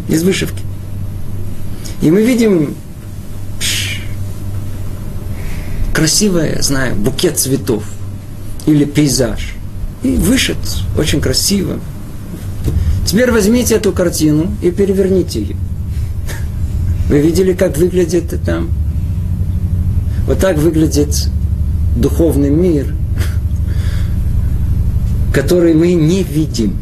[0.09, 0.68] из вышивки.
[2.01, 2.75] И мы видим
[5.93, 7.85] красивое, знаю, букет цветов
[8.67, 9.55] или пейзаж.
[10.03, 10.59] И вышит
[10.97, 11.81] очень красиво.
[13.05, 15.57] Теперь возьмите эту картину и переверните ее.
[17.09, 18.71] Вы видели, как выглядит там?
[20.27, 21.29] Вот так выглядит
[21.97, 22.95] духовный мир,
[25.35, 26.77] который мы не видим.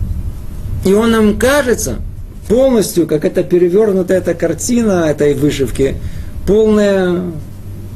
[0.85, 2.01] И он нам кажется,
[2.49, 5.97] полностью, как это перевернутая эта картина этой вышивки,
[6.47, 7.23] полная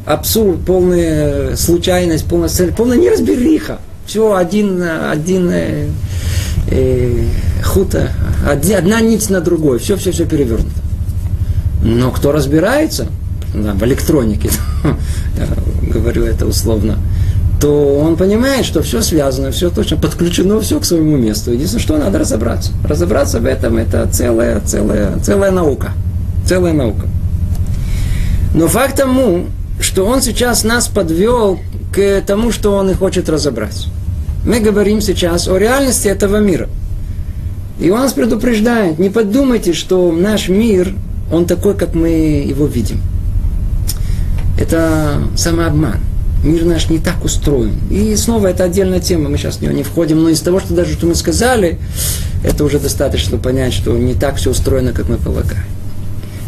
[0.07, 3.79] абсурд, полная случайность, полная, полная неразбериха.
[4.07, 5.87] Все один, один э,
[6.71, 7.25] э,
[7.65, 8.11] хута,
[8.45, 10.71] одна нить на другой, все, все, все перевернуто.
[11.83, 13.07] Но кто разбирается
[13.55, 14.51] да, в электронике,
[15.83, 16.99] говорю это условно,
[17.61, 21.53] то он понимает, что все связано, все точно подключено, все к своему месту.
[21.53, 22.73] Единственное, что надо разобраться.
[22.89, 25.93] Разобраться в этом– это целая, целая, целая наука.
[26.47, 27.07] Целая наука.
[28.55, 29.47] Но факт тому,
[29.79, 31.61] что он сейчас нас подвел
[31.93, 33.89] к тому, что он и хочет разобрать.
[34.47, 36.69] Мы говорим сейчас о реальности этого мира.
[37.79, 40.95] И он нас предупреждает, не подумайте, что наш мир,
[41.31, 43.03] он такой, как мы его видим.
[44.59, 46.10] Это самообман
[46.43, 47.75] мир наш не так устроен.
[47.91, 50.75] И снова это отдельная тема, мы сейчас в нее не входим, но из того, что
[50.75, 51.79] даже что мы сказали,
[52.43, 55.65] это уже достаточно понять, что не так все устроено, как мы полагаем.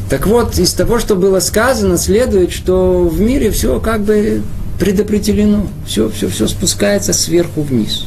[0.08, 4.42] Так вот, из того, что было сказано, следует, что в мире все как бы
[4.78, 8.06] предопределено, все, все, все спускается сверху вниз.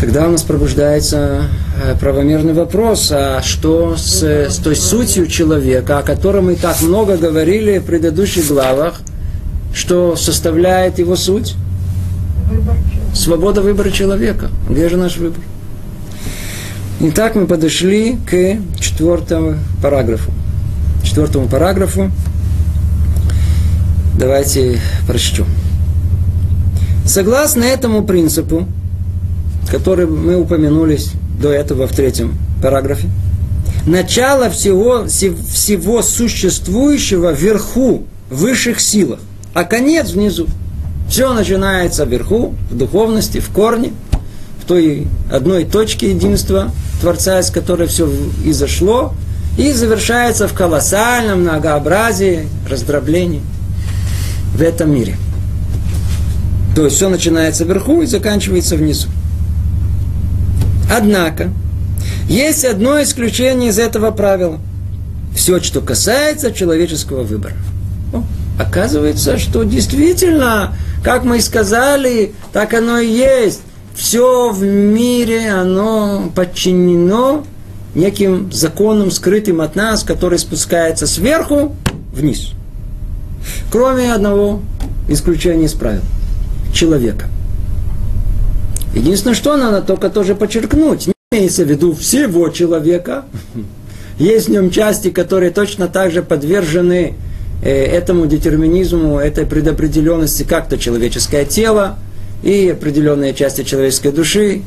[0.00, 1.42] Тогда у нас пробуждается
[1.82, 7.18] э, правомерный вопрос, а что с, с той сутью человека, о котором мы так много
[7.18, 9.00] говорили в предыдущих главах,
[9.72, 11.54] что составляет его суть?
[13.14, 14.50] Свобода выбора человека.
[14.68, 15.42] Где же наш выбор?
[17.00, 20.30] Итак, мы подошли к четвертому параграфу.
[21.02, 22.10] Четвертому параграфу.
[24.18, 25.46] Давайте прочтем.
[27.06, 28.66] Согласно этому принципу,
[29.70, 30.98] который мы упомянули
[31.40, 33.08] до этого в третьем параграфе,
[33.86, 39.20] начало всего, всего существующего вверху, высших силах
[39.54, 40.46] а конец внизу.
[41.08, 43.92] Все начинается вверху, в духовности, в корне,
[44.62, 48.08] в той одной точке единства Творца, из которой все
[48.44, 49.12] изошло,
[49.58, 53.42] и завершается в колоссальном многообразии раздроблений
[54.54, 55.16] в этом мире.
[56.76, 59.08] То есть все начинается вверху и заканчивается внизу.
[60.90, 61.50] Однако,
[62.28, 64.58] есть одно исключение из этого правила.
[65.34, 67.54] Все, что касается человеческого выбора.
[68.60, 73.62] Оказывается, что действительно, как мы и сказали, так оно и есть.
[73.94, 77.44] Все в мире, оно подчинено
[77.94, 81.74] неким законам, скрытым от нас, который спускается сверху
[82.12, 82.50] вниз.
[83.72, 84.60] Кроме одного
[85.08, 86.02] исключения из правил.
[86.74, 87.28] Человека.
[88.94, 91.06] Единственное, что надо только тоже подчеркнуть.
[91.06, 93.24] Не имеется в виду всего человека.
[94.18, 97.16] Есть в нем части, которые точно так же подвержены
[97.62, 101.98] этому детерминизму, этой предопределенности, как то человеческое тело
[102.42, 104.62] и определенные части человеческой души,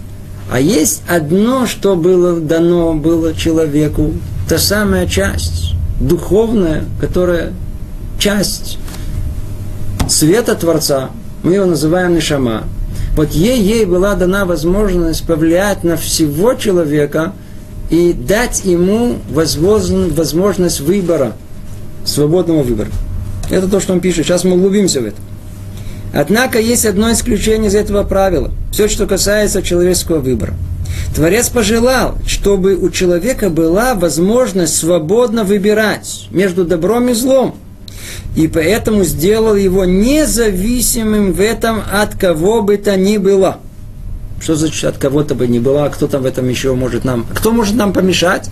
[0.52, 4.14] а есть одно, что было дано было человеку,
[4.48, 7.54] та самая часть, духовная, которая
[8.20, 8.78] часть
[10.08, 11.10] света Творца,
[11.44, 12.64] мы его называем Нишама.
[13.16, 17.34] Вот ей, ей была дана возможность повлиять на всего человека
[17.90, 21.34] и дать ему возможность выбора,
[22.06, 22.90] свободного выбора.
[23.50, 24.26] Это то, что он пишет.
[24.26, 25.18] Сейчас мы углубимся в это.
[26.14, 28.52] Однако есть одно исключение из этого правила.
[28.72, 30.54] Все, что касается человеческого выбора.
[31.16, 37.56] Творец пожелал, чтобы у человека была возможность свободно выбирать между добром и злом.
[38.36, 43.58] И поэтому сделал его независимым в этом от кого бы то ни было.
[44.42, 47.26] Что значит от кого-то бы ни было, а кто там в этом еще может нам...
[47.34, 48.50] Кто может нам помешать?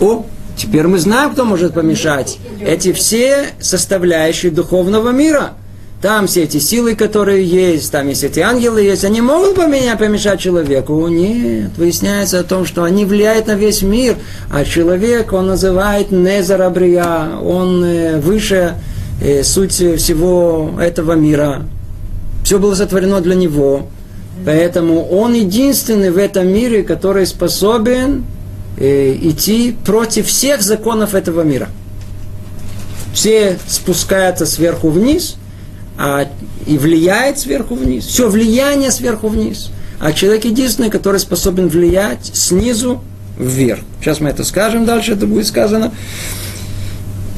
[0.00, 0.26] О,
[0.56, 2.38] теперь мы знаем, кто может помешать.
[2.60, 5.52] Эти все составляющие духовного мира–
[6.02, 10.38] там все эти силы, которые есть, там есть эти ангелы есть, они могут поменять, помешать
[10.38, 11.08] человеку?
[11.08, 14.16] Нет, выясняется о том, что они влияют на весь мир,
[14.52, 18.74] а человек, он называет Незарабрия, он э, выше
[19.22, 21.62] э, суть всего этого мира.
[22.44, 23.88] Все было сотворено для него.
[24.44, 28.26] Поэтому он единственный в этом мире, который способен
[28.78, 31.68] идти против всех законов этого мира.
[33.12, 35.36] Все спускаются сверху вниз–
[35.98, 36.28] а,
[36.66, 38.04] и влияет сверху вниз.
[38.04, 39.70] Все влияние сверху вниз.
[39.98, 43.02] А человек единственный, который способен влиять снизу
[43.38, 43.80] вверх.
[44.00, 45.92] Сейчас мы это скажем, дальше это будет сказано.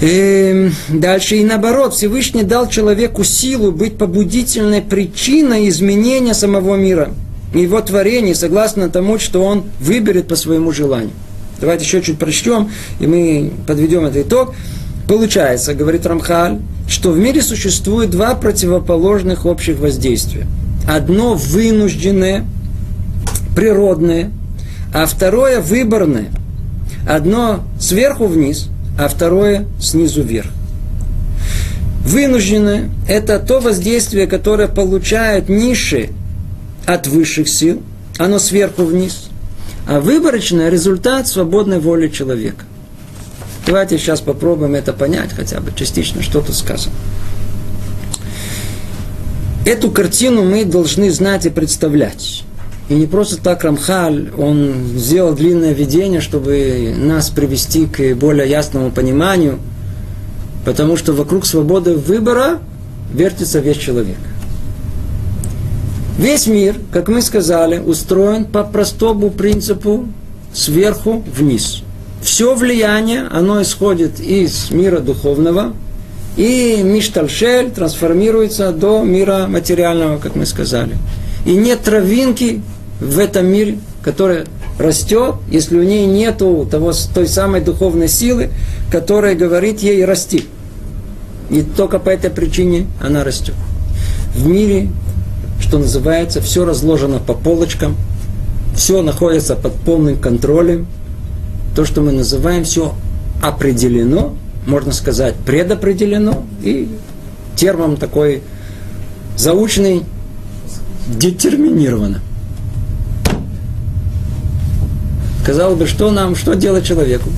[0.00, 7.12] И эм, дальше и наоборот, Всевышний дал человеку силу быть побудительной причиной изменения самого мира,
[7.52, 11.12] его творения, согласно тому, что он выберет по своему желанию.
[11.60, 14.54] Давайте еще чуть прочтем, и мы подведем этот итог.
[15.08, 20.46] Получается, говорит Рамхаль, что в мире существует два противоположных общих воздействия.
[20.86, 22.44] Одно вынужденное,
[23.56, 24.30] природное,
[24.94, 26.28] а второе выборное.
[27.08, 28.68] Одно сверху вниз,
[28.98, 30.50] а второе снизу вверх.
[32.04, 36.10] Вынужденное– это то воздействие, которое получают ниши
[36.86, 37.82] от высших сил,
[38.16, 39.27] оно сверху вниз.
[39.88, 42.64] А выборочное– результат свободной воли человека–
[43.68, 46.94] Давайте сейчас попробуем это понять хотя бы частично, что тут сказано.
[49.66, 52.44] Эту картину мы должны знать и представлять.
[52.88, 58.90] И не просто так Рамхаль, он сделал длинное видение, чтобы нас привести к более ясному
[58.90, 59.58] пониманию,
[60.64, 62.60] потому что вокруг свободы выбора
[63.12, 64.16] вертится весь человек.
[66.18, 70.06] Весь мир, как мы сказали, устроен по простому принципу
[70.52, 71.82] сверху вниз–
[72.20, 75.72] все влияние, оно исходит из мира духовного,
[76.36, 80.96] и Миштальшель трансформируется до мира материального, как мы сказали.
[81.46, 82.62] И нет травинки
[83.00, 84.46] в этом мире, которая
[84.78, 88.50] растет, если у ней нет того, той самой духовной силы,
[88.90, 90.46] которая говорит ей расти.
[91.50, 93.54] И только по этой причине она растет.
[94.34, 94.90] В мире,
[95.60, 97.96] что называется, все разложено по полочкам,
[98.74, 100.86] все находится под полным контролем,
[101.74, 102.94] то, что мы называем, все
[103.42, 104.34] определено,
[104.66, 106.88] можно сказать, предопределено, и
[107.56, 108.42] термом такой
[109.36, 110.04] заученный
[111.08, 112.20] детерминировано.
[115.44, 117.30] Казалось бы, что нам, что делать человеку?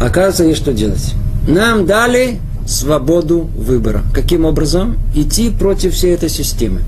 [0.00, 1.14] Оказывается, есть что делать.
[1.46, 2.40] Нам дали
[2.70, 4.02] свободу выбора.
[4.14, 4.96] Каким образом?
[5.14, 6.82] Идти против всей этой системы.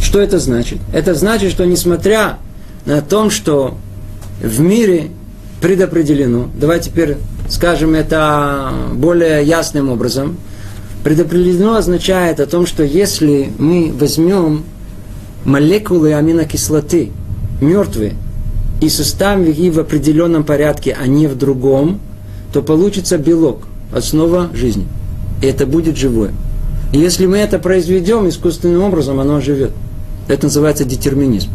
[0.00, 0.78] Что это значит?
[0.92, 2.38] Это значит, что несмотря
[2.86, 3.76] на то, что
[4.40, 5.10] в мире
[5.60, 6.48] предопределено.
[6.58, 7.16] Давай теперь
[7.48, 10.36] скажем это более ясным образом.
[11.04, 14.64] Предопределено означает о том, что если мы возьмем
[15.44, 17.10] молекулы аминокислоты,
[17.60, 18.14] мертвые,
[18.80, 22.00] и составим их в определенном порядке, а не в другом,
[22.52, 23.62] то получится белок,
[23.92, 24.86] основа жизни.
[25.42, 26.32] И это будет живое.
[26.92, 29.72] И если мы это произведем искусственным образом, оно живет.
[30.28, 31.50] Это называется детерминизм.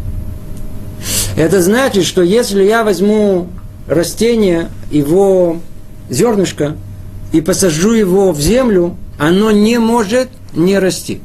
[1.36, 3.48] Это значит, что если я возьму
[3.86, 5.58] растение, его
[6.10, 6.76] зернышко,
[7.32, 11.20] и посажу его в землю, оно не может не расти.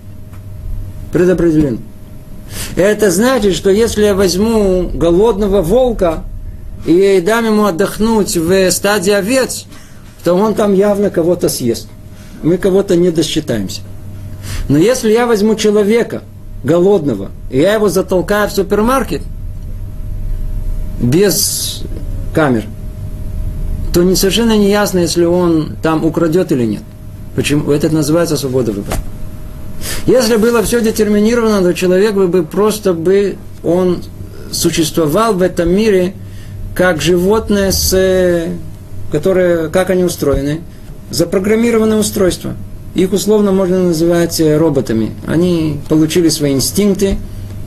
[1.11, 1.79] Предопределено.
[2.75, 6.23] Это значит, что если я возьму голодного волка
[6.85, 9.65] и дам ему отдохнуть в стадии овец,
[10.23, 11.87] то он там явно кого-то съест.
[12.43, 13.81] Мы кого-то не досчитаемся.
[14.69, 16.23] Но если я возьму человека
[16.63, 19.21] голодного, и я его затолкаю в супермаркет
[21.01, 21.83] без
[22.33, 22.65] камер,
[23.93, 26.83] то не совершенно не ясно, если он там украдет или нет.
[27.35, 27.71] Почему?
[27.71, 28.97] Это называется свобода выбора.
[30.05, 34.03] Если было все детерминировано, то человек бы просто бы, он
[34.51, 36.13] существовал в этом мире
[36.73, 38.49] как животное, с,
[39.11, 40.61] которое, как они устроены,
[41.09, 42.55] запрограммированное устройство.
[42.95, 45.11] Их условно можно называть э, роботами.
[45.25, 47.17] Они получили свои инстинкты,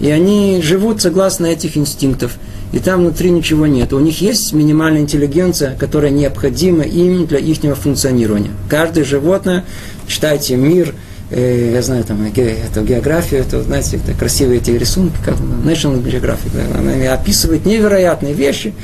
[0.00, 2.38] и они живут согласно этих инстинктов.
[2.72, 3.92] И там внутри ничего нет.
[3.92, 8.50] У них есть минимальная интеллигенция, которая необходима им для их функционирования.
[8.68, 9.64] Каждое животное,
[10.06, 10.94] читайте мир,
[11.30, 16.78] я знаю, там, эту географию, это, знаете, это красивые эти рисунки, как National Geographic, да,
[16.78, 18.74] она описывает невероятные вещи,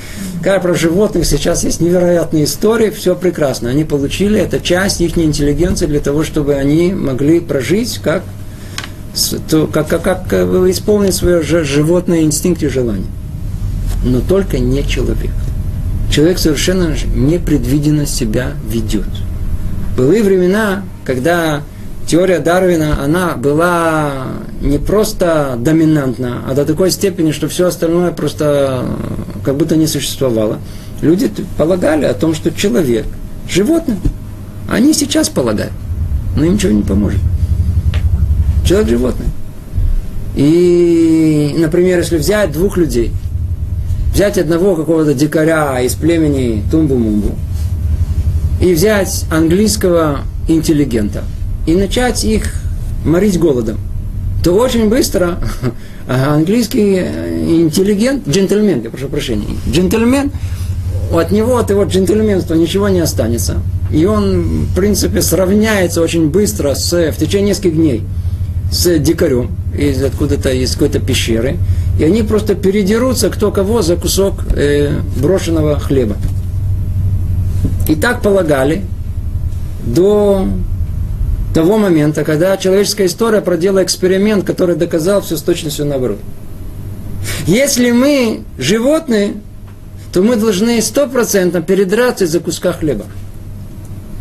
[0.42, 3.68] как про животных сейчас есть невероятные истории, все прекрасно.
[3.68, 8.22] Они получили, это часть их интеллигенции для того, чтобы они могли прожить как,
[9.51, 13.07] то, как, как, как э, исполнить свое животное инстинкт и желание.
[14.05, 15.32] Но только не человек.
[16.12, 19.09] Человек совершенно непредвиденно себя ведет.
[19.97, 21.62] Были времена, когда
[22.07, 24.26] теория Дарвина, она была
[24.61, 28.84] не просто доминантна, а до такой степени, что все остальное просто
[29.44, 30.59] как будто не существовало.
[31.02, 33.07] Люди полагали о том, что человек,
[33.48, 33.98] животное,
[34.70, 35.72] они сейчас полагают,
[36.36, 37.20] но им ничего не поможет.
[38.64, 39.28] Человек– животное.
[40.34, 43.12] И, например, если взять двух людей,
[44.12, 47.34] взять одного какого-то дикаря из племени Тумбу-Мумбу
[48.61, 51.24] и взять английского интеллигента–
[51.66, 52.54] и начать их
[53.04, 53.78] морить голодом,
[54.42, 55.38] то очень быстро
[56.08, 60.30] английский интеллигент, джентльмен, я прошу прощения, джентльмен,
[61.12, 63.60] от него, от его джентльменства ничего не останется.
[63.92, 68.02] И он, в принципе, сравняется очень быстро с, в течение нескольких дней
[68.70, 71.56] с дикарем из откуда-то из какой-то пещеры.
[71.98, 76.16] И они просто передерутся кто кого за кусок э, брошенного хлеба.
[77.88, 78.82] И так полагали
[79.84, 80.48] до
[81.57, 86.18] того момента, когда человеческая история проделала эксперимент, который доказал все с точностью наоборот.
[87.46, 89.36] Если мы животные,
[90.12, 93.07] то мы должны стопроцентно передраться из-за куска хлеба.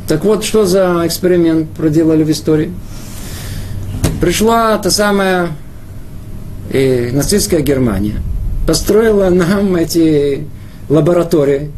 [0.07, 2.71] Так вот, что за эксперимент проделали в истории?
[4.21, 5.49] Пришла та самая
[6.71, 8.21] э, нацистская Германия,
[8.65, 10.47] построила нам эти
[10.87, 11.69] лаборатории,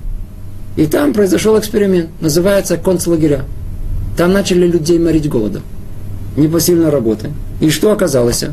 [0.75, 3.45] и там произошел эксперимент, называется концлагеря.
[4.17, 5.61] Там начали людей морить голодом.
[6.35, 7.29] Непосильной работы.
[7.61, 8.43] И что оказалось?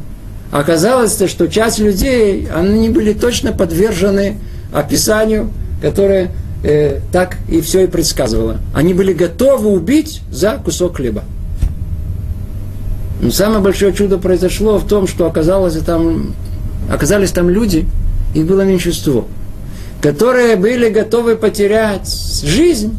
[0.53, 4.37] Оказалось, что часть людей, они были точно подвержены
[4.73, 5.51] описанию,
[5.81, 6.31] которое
[6.63, 8.59] э, так и все и предсказывало.
[8.75, 11.25] Они были готовы убить за кусок хлеба.
[13.21, 16.35] Но самое большое чудо произошло в том, что оказалось там,
[16.91, 17.87] оказались там люди,
[18.35, 19.27] их было меньшинство,
[20.03, 22.09] которые были готовы потерять
[22.43, 22.99] жизнь,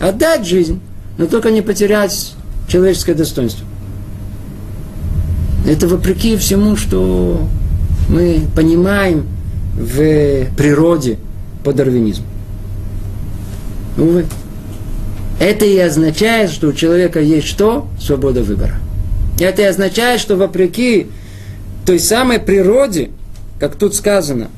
[0.00, 0.80] отдать жизнь
[1.18, 2.34] но только не потерять
[2.68, 3.66] человеческое достоинство.
[5.66, 7.48] Это вопреки всему, что
[8.08, 9.26] мы понимаем
[9.74, 11.18] в природе
[11.64, 12.24] по дарвинизму.
[13.98, 14.26] Увы.
[15.40, 17.88] Это и означает, что у человека есть что?
[18.00, 18.76] Свобода выбора.
[19.38, 21.08] Это и означает, что вопреки
[21.84, 23.10] той самой природе,
[23.60, 24.48] как тут сказано,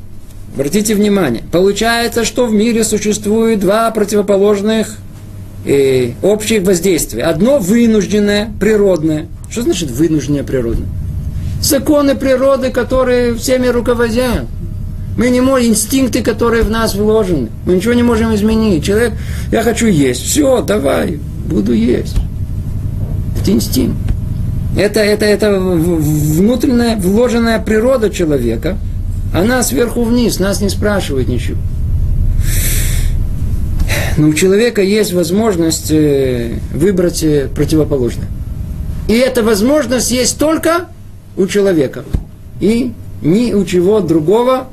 [0.54, 4.96] обратите внимание, получается, что в мире существует два противоположных
[5.68, 7.22] э, общих воздействий.
[7.22, 9.26] Одно вынужденное, природное.
[9.50, 10.88] Что значит вынужденное природное?
[11.60, 14.46] Законы природы, которые всеми руководят.
[15.16, 17.48] Мы не можем, инстинкты, которые в нас вложены.
[17.66, 18.84] Мы ничего не можем изменить.
[18.84, 19.12] Человек,
[19.50, 20.22] я хочу есть.
[20.22, 21.18] Все, давай,
[21.50, 22.14] буду есть.
[23.40, 23.96] Это инстинкт.
[24.76, 28.78] Это, это, это внутренняя вложенная природа человека.
[29.34, 31.58] Она сверху вниз, нас не спрашивает ничего.
[34.16, 38.28] Но у человека есть возможность э, выбрать э, противоположное.
[39.09, 40.89] И эта возможность есть только
[41.36, 42.05] у человека.
[42.61, 44.68] И ни у чего другого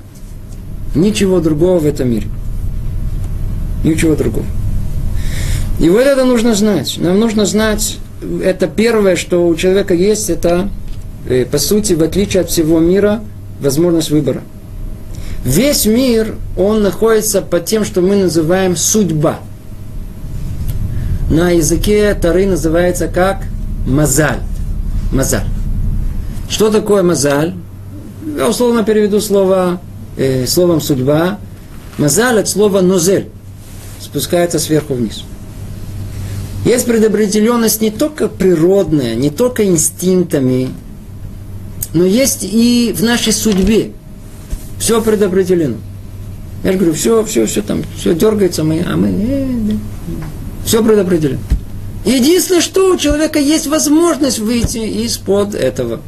[0.95, 2.27] Ничего другого в этом мире.
[3.83, 4.45] Ничего другого.
[5.79, 6.97] И вот это нужно знать.
[6.97, 7.97] Нам нужно знать,
[8.41, 10.69] это первое, что у человека есть, это,
[11.27, 13.21] э, по сути, в отличие от всего мира,
[13.59, 14.41] возможность выбора.
[15.45, 19.39] Весь мир, он находится под тем, что мы называем судьба.
[21.29, 23.43] На языке Тары называется как
[23.85, 24.39] мазаль.
[25.11, 25.45] Мазаль.
[26.49, 27.53] Что такое мазаль?
[28.35, 29.79] Я условно переведу слово,
[30.17, 31.37] э, словом судьба.
[31.99, 33.29] Мазаль от слова нозель.
[34.01, 35.25] Спускается сверху вниз.
[36.65, 40.71] Есть предопределенность не только природная, не только инстинктами,
[41.93, 43.91] но есть и в нашей судьбе.
[44.79, 45.77] Все предопределено.
[46.63, 49.73] Я же говорю, все, все, все там, все дергается, мы, а мы, э, да.
[50.65, 51.39] все предопределено.
[52.05, 56.01] Единственное, что у человека есть возможность выйти из-под этого.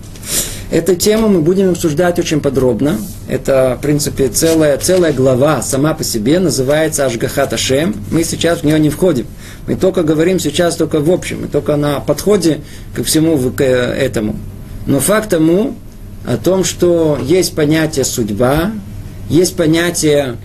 [0.69, 2.97] Эту тему мы будем обсуждать очень подробно.
[3.29, 7.95] Это, в принципе, целая, целая глава сама по себе называется Ашгахат Ашем.
[8.11, 9.27] Мы сейчас в нее не входим.
[9.65, 12.61] Мы только говорим сейчас только в общем, мы только на подходе
[12.93, 14.35] ко всему к этому.
[14.85, 15.75] Но факт тому,
[16.27, 18.73] о том, что есть понятие судьба,
[19.29, 20.35] есть понятие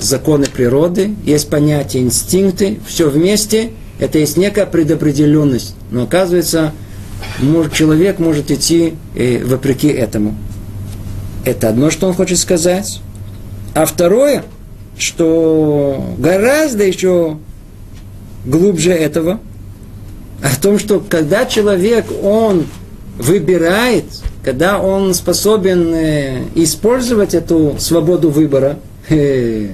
[0.00, 3.70] законы природы, есть понятие инстинкты, все вместе,
[4.00, 5.76] это есть некая предопределенность.
[5.92, 6.72] Но оказывается,
[7.38, 10.36] может, человек может идти э, вопреки этому.
[11.44, 13.00] Это одно, что он хочет сказать.
[13.74, 14.42] А второе,
[14.98, 17.38] что гораздо еще
[18.44, 19.38] глубже этого,
[20.42, 22.66] о том, что когда человек, он
[23.18, 24.04] выбирает,
[24.48, 28.78] когда он способен э, использовать эту свободу выбора,
[29.10, 29.72] э,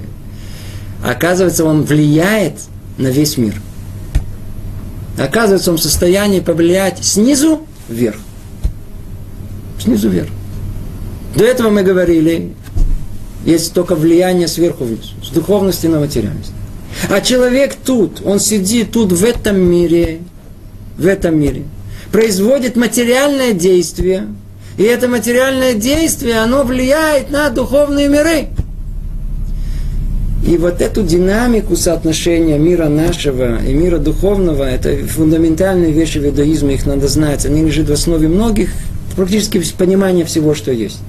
[1.01, 2.55] оказывается, он влияет
[2.97, 3.53] на весь мир.
[5.17, 8.17] Оказывается, он в состоянии повлиять снизу вверх.
[9.79, 10.27] Снизу вверх.
[11.37, 12.53] До этого мы говорили,
[13.45, 16.51] есть только влияние сверху вниз, с духовности на материальность.
[17.09, 20.19] А человек тут, он сидит тут в этом мире,
[20.97, 21.63] в этом мире,
[22.11, 24.27] производит материальное действие,
[24.77, 28.47] и это материальное действие, оно влияет на духовные миры.
[30.45, 36.75] И вот эту динамику соотношения мира нашего и мира духовного, это фундаментальные вещи в иудаизме,
[36.75, 37.45] их надо знать.
[37.45, 38.69] Они лежат в основе многих,
[39.15, 40.99] практически понимания всего, что есть.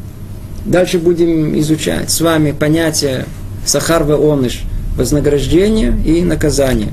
[0.64, 3.26] Дальше будем изучать с вами понятие
[3.66, 4.62] сахарва оныш,
[4.96, 6.88] вознаграждение и наказание.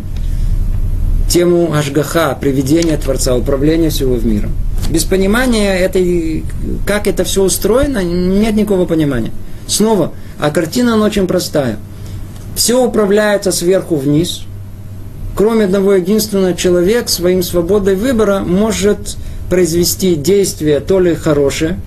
[1.30, 4.52] Тему Ашгаха, приведения Творца, управления всего в миром.
[4.90, 6.44] Без понимания этой,
[6.86, 9.32] как это все устроено, нет никакого понимания.
[9.68, 11.78] Снова, а картина она очень простая–
[12.56, 14.44] все управляется сверху вниз.
[15.36, 19.18] Кроме одного единственного, человек своим свободой выбора может
[19.50, 21.80] произвести действие то ли хорошее,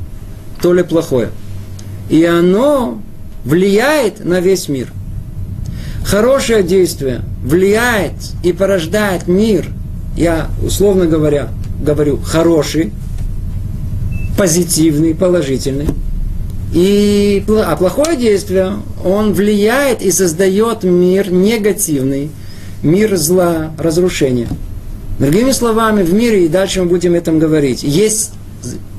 [0.60, 1.30] то ли плохое.
[2.10, 3.00] И оно
[3.44, 4.92] влияет на весь мир.
[6.04, 9.66] Хорошее действие влияет и порождает мир,
[10.16, 11.48] я условно говоря,
[11.80, 12.92] говорю, хороший,
[14.36, 15.88] позитивный, положительный–
[16.72, 18.74] и, а плохое действие,
[19.04, 22.30] он влияет и создает мир негативный,
[22.82, 24.48] мир зла, разрушения.
[25.18, 28.32] Другими словами, в мире, и дальше мы будем этом говорить, есть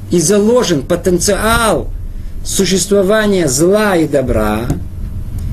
[0.09, 1.89] и заложен потенциал
[2.43, 4.61] существования зла и добра,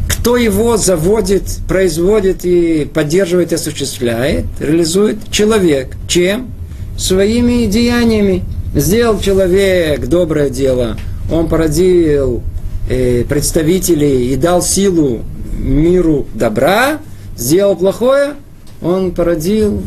[0.08, 5.18] кто его заводит, производит и поддерживает, осуществляет, реализует?
[5.30, 5.96] Человек.
[6.08, 6.50] Чем?
[6.96, 8.44] Своими деяниями.
[8.74, 10.96] Сделал человек доброе дело–
[11.30, 12.42] он породил
[12.88, 15.22] э, представителей и дал силу
[15.58, 16.98] миру добра,
[17.36, 18.34] сделал плохое,
[18.82, 19.82] он породил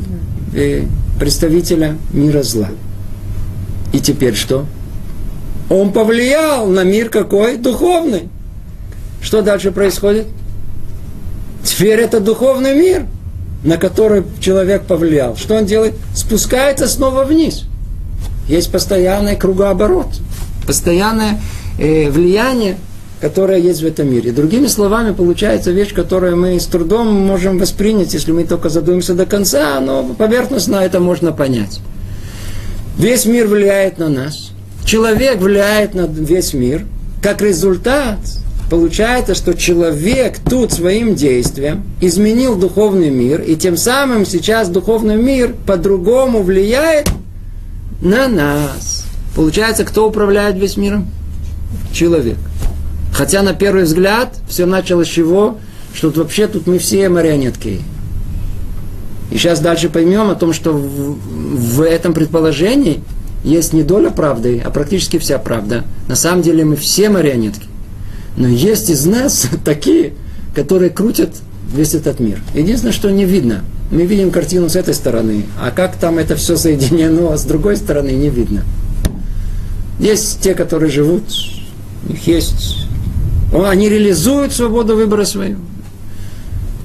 [0.55, 0.83] э,
[1.19, 2.69] представителя мира зла.
[3.93, 4.65] И теперь что?
[5.69, 7.57] Он повлиял на мир какой?
[7.57, 8.29] Духовный.
[9.21, 10.27] Что дальше происходит?
[11.63, 13.05] Теперь это духовный мир,
[13.63, 15.35] на который человек повлиял.
[15.35, 15.95] Что он делает?
[16.15, 17.63] Спускается снова вниз.
[18.47, 20.07] Есть постоянный кругооборот–
[20.67, 21.41] постоянное
[21.79, 22.77] э, влияние,
[23.19, 24.31] которое есть в этом мире.
[24.31, 29.25] Другими словами, получается вещь, которую мы с трудом можем воспринять, если мы только задумаемся до
[29.25, 31.79] конца, но поверхностно это можно понять.
[32.97, 34.51] Весь мир влияет на нас.
[34.85, 36.85] Человек влияет на весь мир.
[37.21, 38.19] Как результат,
[38.69, 45.55] получается, что человек тут своим действием изменил духовный мир, и тем самым сейчас духовный мир
[45.65, 47.09] по-другому влияет
[48.01, 49.05] на нас.
[49.35, 51.07] Получается, кто управляет весь миром?
[51.93, 52.37] Человек.
[53.13, 55.57] Хотя на первый взгляд все началось с чего?
[55.93, 57.81] Что вообще тут мы все марионетки.
[59.31, 63.01] И сейчас дальше поймем о том, что в, в этом предположении
[63.43, 65.83] есть не доля правды, а практически вся правда.
[66.07, 67.66] На самом деле мы все марионетки.
[68.37, 70.13] Но есть из нас такие,
[70.55, 71.31] которые крутят
[71.73, 72.39] весь этот мир.
[72.53, 73.63] Единственное, что не видно.
[73.91, 77.77] Мы видим картину с этой стороны, а как там это все соединено, а с другой
[77.77, 78.63] стороны не видно.
[79.99, 81.23] Есть те, которые живут,
[82.07, 82.85] у них есть...
[83.53, 85.57] Они реализуют свободу выбора свою.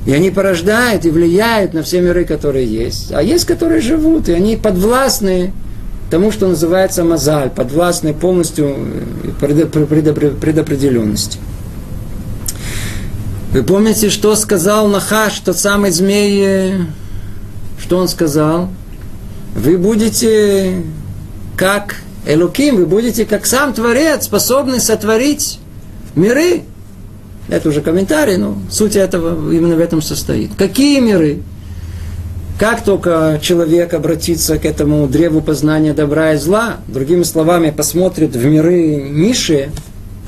[0.06, 3.12] И они порождают и влияют на все миры, которые есть.
[3.12, 5.52] А есть, которые живут, и они подвластны
[6.12, 8.76] тому, что называется мозаль, подвластны полностью
[9.40, 11.38] предопределенности.
[13.52, 16.74] Вы помните, что сказал Нахаш, тот самый змей,
[17.80, 18.68] что он сказал?
[19.56, 20.82] Вы будете
[21.56, 21.96] как
[22.26, 25.60] Элуким, вы будете как сам Творец, способный сотворить
[26.14, 26.64] миры.
[27.48, 30.50] Это уже комментарий, но суть этого именно в этом состоит.
[30.58, 31.40] Какие миры?
[32.58, 38.44] Как только человек обратится к этому древу познания добра и зла, другими словами, посмотрит в
[38.44, 39.70] миры низшие,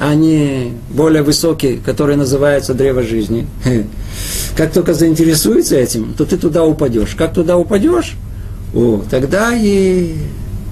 [0.01, 3.47] а не более высокие, которые называются древо жизни,
[4.57, 7.15] как только заинтересуется этим, то ты туда упадешь.
[7.15, 8.17] Как туда упадешь,
[8.75, 10.17] о, тогда и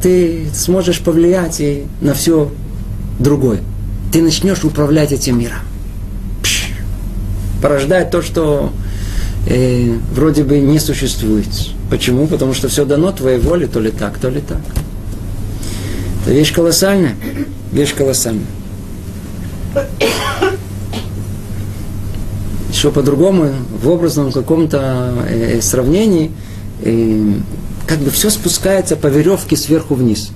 [0.02, 2.50] ты сможешь повлиять и на все
[3.20, 3.60] другое.
[4.12, 5.58] Ты начнешь управлять этим миром.
[6.42, 6.70] Пш,
[7.62, 8.72] порождать то, что
[9.46, 11.48] э, вроде бы не существует.
[11.90, 12.26] Почему?
[12.26, 14.60] Потому что все дано твоей воле, то ли так, то ли так.
[16.22, 17.16] Это вещь колоссальная.
[17.72, 18.46] Вещь колоссальная.
[22.70, 23.50] Еще по-другому,
[23.82, 26.32] в образном каком-то э, сравнении,
[26.82, 27.34] э,
[27.86, 30.30] как бы все спускается по веревке сверху вниз.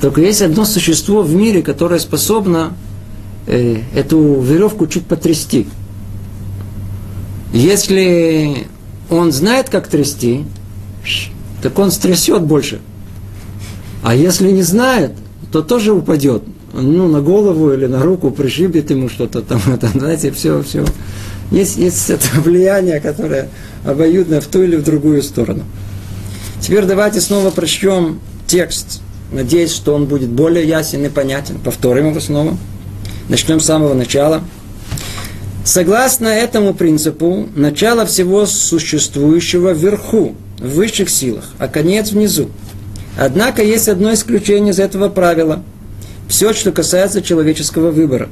[0.00, 2.72] Только есть одно существо в мире, которое способно
[3.46, 5.66] э, эту веревку чуть потрясти.
[7.52, 8.66] Если
[9.08, 10.44] он знает, как трясти,
[11.62, 12.80] так он стрясет больше.
[14.02, 15.12] А если не знает,
[15.52, 16.42] то тоже упадет.
[16.72, 19.60] Ну, на голову или на руку пришибет ему что-то там.
[19.74, 20.84] Это, знаете, все, все.
[21.50, 23.48] Есть, есть это влияние, которое
[23.84, 25.64] обоюдно в ту или в другую сторону.
[26.60, 29.00] Теперь давайте снова прочтем текст.
[29.32, 31.58] Надеюсь, что он будет более ясен и понятен.
[31.58, 32.56] Повторим его снова.
[33.28, 34.42] Начнем с самого начала.
[35.64, 42.48] Согласно этому принципу, начало всего существующего вверху, в высших силах, а конец внизу.
[43.18, 45.62] Однако есть одно исключение из этого правила.
[46.28, 48.28] Все, что касается человеческого выбора.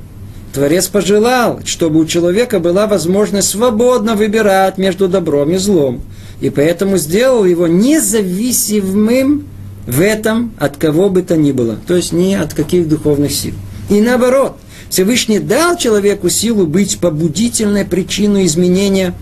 [0.55, 6.01] Творец пожелал, чтобы у человека была возможность свободно выбирать между добром и злом.
[6.41, 9.47] И поэтому сделал его независимым
[9.87, 11.77] в этом от кого бы то ни было.
[11.87, 13.55] То есть не от каких духовных сил.
[13.91, 14.57] И наоборот–
[14.91, 19.15] Всевышний дал человеку силу быть побудительной причиной изменения,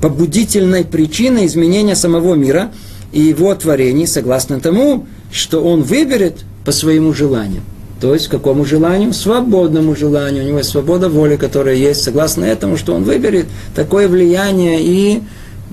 [0.00, 2.72] побудительной причиной изменения самого мира
[3.12, 7.62] и его творений, согласно тому, что он выберет по своему желанию.
[8.00, 9.12] То есть, какому желанию?
[9.12, 10.44] Свободному желанию.
[10.44, 15.22] У него есть свобода воли, которая есть, согласно этому, что он выберет такое влияние и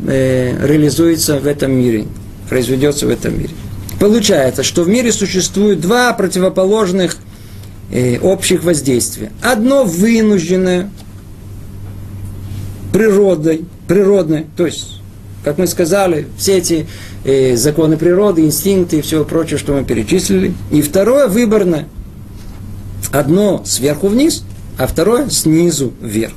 [0.06, 2.06] э, реализуется в этом мире,
[2.50, 3.52] произведется в этом мире.
[3.98, 7.16] Получается, что в мире существует два противоположных
[7.92, 9.32] э, общих воздействия.
[9.42, 10.90] Одно вынужденное
[12.92, 15.00] природой, природное, то есть,
[15.44, 16.88] как мы сказали, все эти
[17.24, 20.54] э, законы природы, инстинкты и все прочее, что мы перечислили.
[20.72, 21.88] И второе выборное.
[23.12, 24.44] Одно сверху вниз,
[24.78, 26.34] а второе снизу вверх.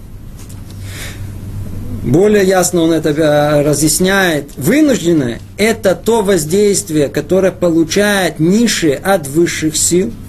[2.05, 4.51] Более ясно он это э, разъясняет.
[4.57, 10.13] Вынужденное– это то воздействие, которое получает ниши от высших сил–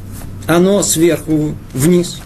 [0.47, 2.19] оно сверху вниз.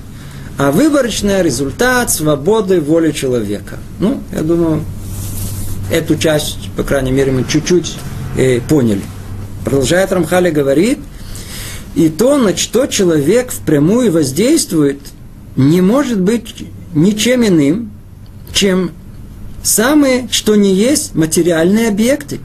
[0.58, 3.78] А выборочный результат свободы воли человека.
[4.00, 4.84] Ну, я думаю,
[5.92, 7.98] эту часть, по крайней мере, мы чуть-чуть
[8.38, 9.02] э, поняли.
[9.66, 11.00] Продолжает Рамхали говорит,
[11.96, 15.00] и то, на что человек впрямую воздействует,
[15.56, 17.92] не может быть ничем иным,
[18.54, 18.92] чем
[19.64, 22.40] самые, что не есть, материальные объекты.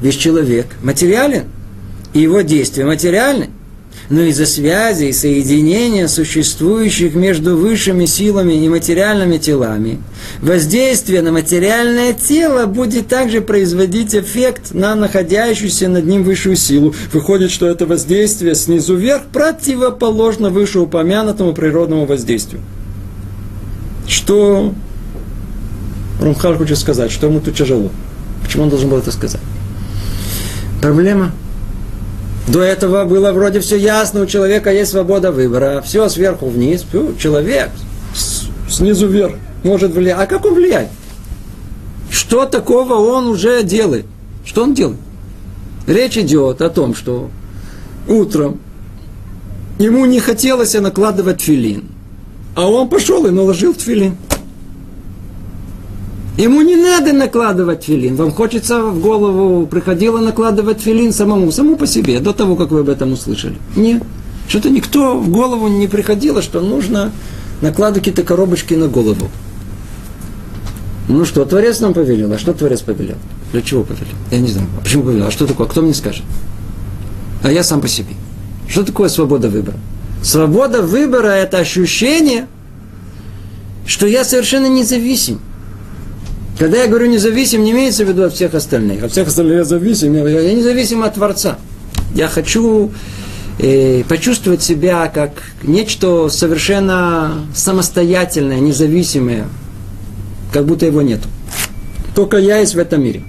[0.00, 1.44] Ведь человек материален,
[2.12, 3.50] и его действия материальны
[4.10, 9.98] но из-за связи и соединения существующих между высшими силами и материальными телами,
[10.40, 16.94] воздействие на материальное тело будет также производить эффект на находящуюся над ним высшую силу.
[17.12, 22.60] Выходит, что это воздействие снизу вверх противоположно вышеупомянутому природному воздействию.
[24.06, 24.74] Что
[26.20, 27.90] Румхал хочет сказать, что ему тут тяжело.
[28.42, 29.40] Почему он должен был это сказать?
[30.82, 31.32] Проблема–
[32.46, 37.14] до этого было вроде все ясно, у человека есть свобода выбора, все сверху вниз, все,
[37.18, 37.70] человек
[38.68, 40.18] снизу вверх может влиять.
[40.18, 40.88] А как он влияет?
[42.10, 44.06] Что такого он уже делает?
[44.44, 44.98] Что он делает?
[45.86, 47.30] Речь идет о том, что
[48.08, 48.60] утром
[49.78, 51.84] ему не хотелось накладывать филин.
[52.54, 54.16] А он пошел и наложил тфилин.
[56.36, 58.16] Ему не надо накладывать филин.
[58.16, 62.80] Вам хочется в голову, приходило накладывать филин самому, саму по себе, до того, как вы
[62.80, 63.56] об этом услышали.
[63.76, 64.02] Нет.
[64.48, 67.12] Что-то никто в голову не приходило, что нужно
[67.60, 69.30] накладывать какие-то коробочки на голову.
[71.08, 72.32] Ну что, Творец нам повелел.
[72.32, 73.16] А что Творец повелел?
[73.52, 74.14] Для чего повелел?
[74.32, 74.66] Я не знаю.
[74.82, 75.26] Почему повелел?
[75.26, 75.68] А что такое?
[75.68, 76.24] Кто мне скажет?
[77.42, 78.14] А я сам по себе.
[78.68, 79.76] Что такое свобода выбора?
[80.22, 82.48] Свобода выбора– это ощущение,
[83.86, 85.40] что я совершенно независим.
[86.58, 89.02] Когда я говорю независим, не имеется в виду от всех остальных.
[89.02, 90.14] От всех остальных я зависим.
[90.14, 91.58] Я, я независим от Творца.
[92.14, 92.92] Я хочу
[93.58, 99.48] э, почувствовать себя как нечто совершенно самостоятельное, независимое,
[100.52, 101.20] как будто его нет.
[102.14, 103.24] Только я есть в этом мире.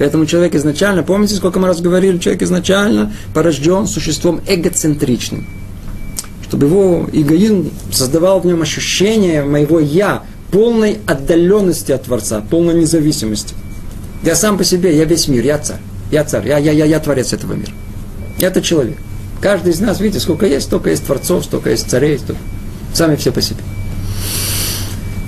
[0.00, 5.46] Поэтому человек изначально, помните, сколько мы раз говорили, человек изначально порожден существом эгоцентричным.
[6.48, 10.24] Чтобы его эгоизм создавал в нем ощущение моего «я»,
[10.54, 13.56] полной отдаленности от Творца, полной независимости.
[14.22, 15.80] Я сам по себе, я весь мир, я царь.
[16.12, 17.72] Я царь, я, я, я, я творец этого мира.
[18.38, 18.96] Это человек.
[19.40, 22.40] Каждый из нас, видите, сколько есть, столько есть творцов, столько есть царей, столько.
[22.92, 23.64] сами все по себе.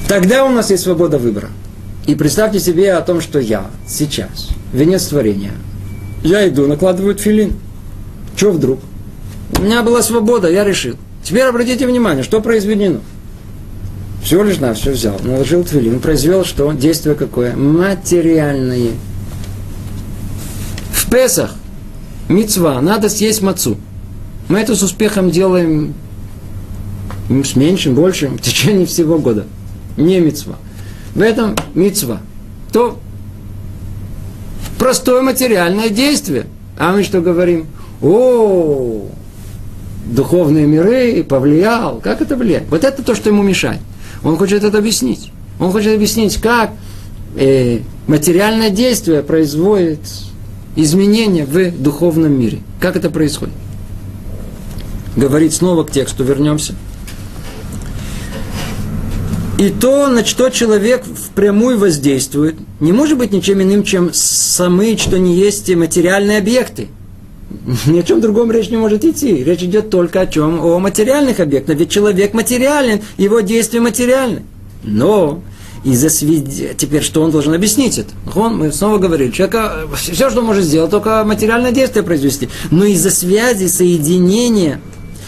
[0.08, 1.48] Тогда у нас есть свобода выбора.
[2.06, 5.54] И представьте себе о том, что я сейчас, венец творения,
[6.22, 7.54] я иду, накладываю филин.
[8.36, 8.78] Что вдруг?
[9.58, 10.94] У меня была свобода, я решил.
[11.24, 13.00] Теперь обратите внимание, что произведено–
[14.26, 16.72] всего лишь на все взял, наложил твилин, произвел что?
[16.72, 17.54] Действие какое?
[17.54, 18.90] Материальное.
[20.90, 21.54] В Песах
[22.28, 23.76] мецва, надо съесть мацу.
[24.48, 25.94] Мы это с успехом делаем
[27.28, 29.46] с меньшим, большим в течение всего года.
[29.96, 30.56] Не мецва.
[31.14, 32.20] В этом мецва.
[32.72, 32.98] То
[34.76, 36.46] простое материальное действие.
[36.76, 37.68] А мы что говорим?
[38.02, 39.06] О,
[40.04, 42.00] духовные миры повлиял.
[42.00, 42.64] Как это влияет?
[42.70, 43.78] Вот это то, что ему мешает.
[44.22, 45.30] Он хочет это объяснить.
[45.58, 46.72] Он хочет объяснить, как
[47.36, 50.00] э, материальное действие производит
[50.76, 52.60] изменения в духовном мире.
[52.80, 53.54] Как это происходит?
[55.16, 56.74] Говорит снова к тексту, вернемся.
[59.58, 65.18] И то, на что человек впрямую воздействует, не может быть ничем иным, чем самые, что
[65.18, 66.88] не есть материальные объекты.
[67.86, 69.44] Ни о чем другом речь не может идти.
[69.44, 70.60] Речь идет только о чем?
[70.60, 71.76] О материальных объектах.
[71.76, 74.42] Ведь человек материален, его действия материальны.
[74.82, 75.42] Но
[75.84, 76.76] из-за свид...
[76.76, 78.10] Теперь что он должен объяснить это?
[78.34, 82.48] Он, мы снова говорили, человека, все, что может сделать, только материальное действие произвести.
[82.72, 84.80] Но из-за связи, соединения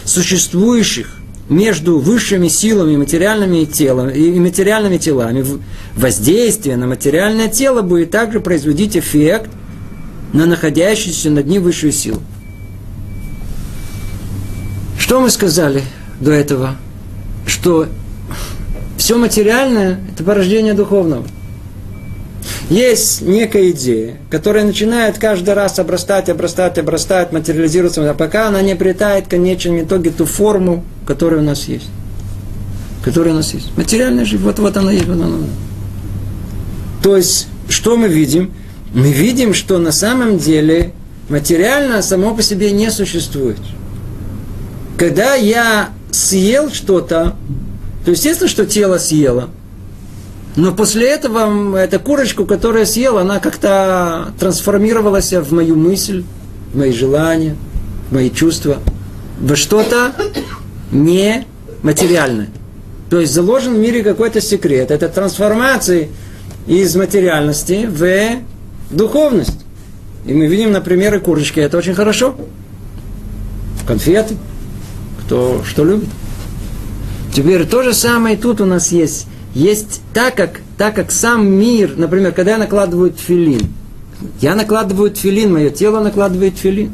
[0.04, 1.14] существующих
[1.48, 5.44] между высшими силами материальными телами, и материальными телами,
[5.96, 9.50] воздействие на материальное тело будет также производить эффект–
[10.32, 12.20] на находящуюся над ним высшую силу.
[14.98, 15.82] Что мы сказали
[16.20, 16.76] до этого?
[17.46, 17.86] Что
[18.98, 21.24] все материальное– это порождение духовного.
[22.68, 29.26] Есть некая идея, которая начинает каждый раз обрастать, обрастать, обрастать, материализироваться, пока она не обретает
[29.26, 31.88] в конечном итоге ту форму, которая у нас есть.
[33.02, 33.74] Которая у нас есть.
[33.78, 35.06] Материальная жизнь, вот, вот она есть.
[35.06, 35.38] Вот она.
[37.02, 38.52] То есть, что мы видим–
[38.94, 40.92] мы видим, что на самом деле
[41.28, 43.58] материально само по себе не существует.
[44.96, 47.36] Когда я съел что-то,
[48.04, 49.50] то естественно, что тело съело.
[50.56, 56.24] Но после этого эта курочку, которую я съел, она как-то трансформировалась в мою мысль,
[56.72, 57.54] в мои желания,
[58.10, 58.78] в мои чувства,
[59.40, 60.12] во что-то
[60.90, 61.46] не
[61.82, 62.48] материальное.
[63.10, 64.90] То есть заложен в мире какой-то секрет.
[64.90, 66.08] Это трансформации
[66.66, 68.04] из материальности в
[68.90, 69.58] духовность.
[70.26, 72.36] И мы видим на примере курочки, это очень хорошо.
[73.86, 74.36] Конфеты,
[75.24, 76.08] кто что любит.
[77.32, 79.26] Теперь то же самое тут у нас есть.
[79.54, 83.68] Есть так как, так как сам мир, например, когда я накладываю филин,
[84.40, 86.92] я накладываю филин, мое тело накладывает филин.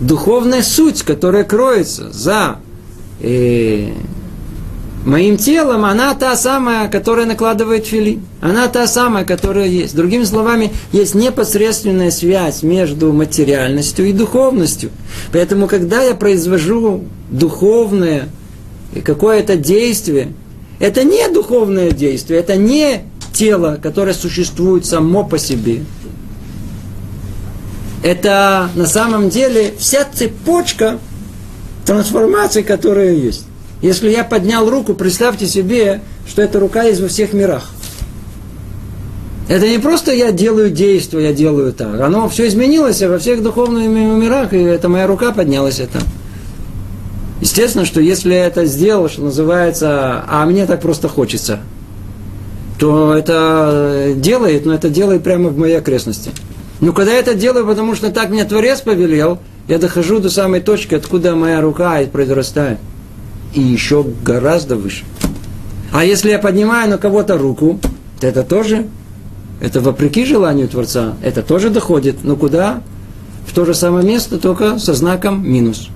[0.00, 2.56] Духовная суть, которая кроется за
[3.20, 3.92] э,
[5.04, 8.20] моим телом, она та самая, которая накладывает фили.
[8.40, 9.94] Она та самая, которая есть.
[9.94, 14.90] Другими словами, есть непосредственная связь между материальностью и духовностью.
[15.32, 18.28] Поэтому, когда я произвожу духовное
[19.04, 20.32] какое-то действие,
[20.78, 23.02] это не духовное действие, это не
[23.32, 25.84] тело, которое существует само по себе.
[28.02, 30.98] Это на самом деле вся цепочка
[31.86, 33.46] трансформации, которая есть.
[33.84, 37.68] Если я поднял руку, представьте себе, что эта рука есть во всех мирах.
[39.46, 42.00] Это не просто я делаю действие, я делаю так.
[42.00, 45.98] Оно все изменилось во всех духовных мирах, и это моя рука поднялась это.
[47.42, 51.60] Естественно, что если я это сделал, что называется, а мне так просто хочется,
[52.78, 56.30] то это делает, но это делает прямо в моей окрестности.
[56.80, 60.60] Но когда я это делаю, потому что так мне Творец повелел, я дохожу до самой
[60.60, 62.78] точки, откуда моя рука произрастает.
[63.54, 65.04] И еще гораздо выше.
[65.92, 67.78] А если я поднимаю на кого-то руку,
[68.20, 68.88] то это тоже,
[69.60, 72.24] это вопреки желанию Творца, это тоже доходит.
[72.24, 72.82] Но куда?
[73.46, 75.88] В то же самое место, только со знаком минус.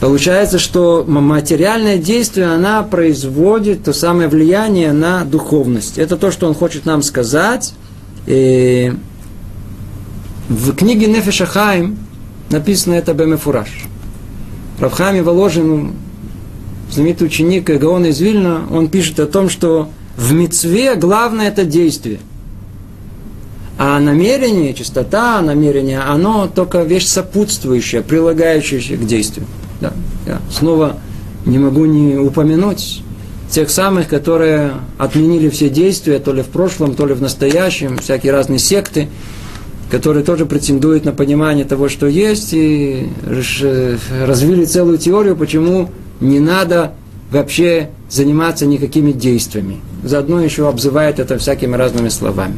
[0.00, 5.96] Получается, что материальное действие, она производит то самое влияние на духовность.
[5.96, 7.72] Это то, что он хочет нам сказать.
[8.26, 8.92] И
[10.48, 11.96] в книге Нефеша Хаим
[12.50, 13.86] написано это Бемефураж.
[14.78, 15.92] Равхами Воложин,
[16.90, 22.20] знаменитый ученик Гаона из Вильна, он пишет о том, что в мецве главное это действие.
[23.76, 29.46] А намерение, чистота намерения, оно только вещь сопутствующая, прилагающаяся к действию.
[29.80, 29.92] Да,
[30.26, 30.96] я снова
[31.44, 33.02] не могу не упомянуть
[33.50, 38.32] тех самых, которые отменили все действия, то ли в прошлом, то ли в настоящем, всякие
[38.32, 39.08] разные секты,
[39.94, 43.06] которые тоже претендуют на понимание того, что есть, и
[44.26, 45.88] развили целую теорию, почему
[46.20, 46.94] не надо
[47.30, 49.76] вообще заниматься никакими действиями.
[50.02, 52.56] Заодно еще обзывают это всякими разными словами.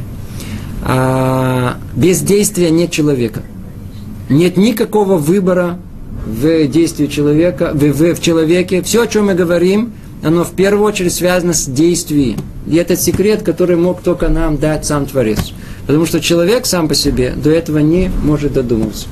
[0.81, 3.43] А без действия нет человека.
[4.29, 5.77] Нет никакого выбора
[6.25, 8.81] в действии человека, в, в, в человеке.
[8.81, 12.39] Все, о чем мы говорим, оно в первую очередь связано с действием.
[12.65, 15.53] И это секрет, который мог только нам дать сам Творец.
[15.87, 19.07] Потому что человек сам по себе до этого не может додуматься.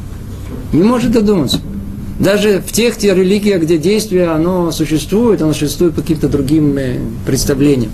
[0.73, 1.61] Не может додуматься.
[2.19, 6.97] Даже в тех те религиях, где действие оно существует, оно существует по каким-то другим э,
[7.25, 7.91] представлениям.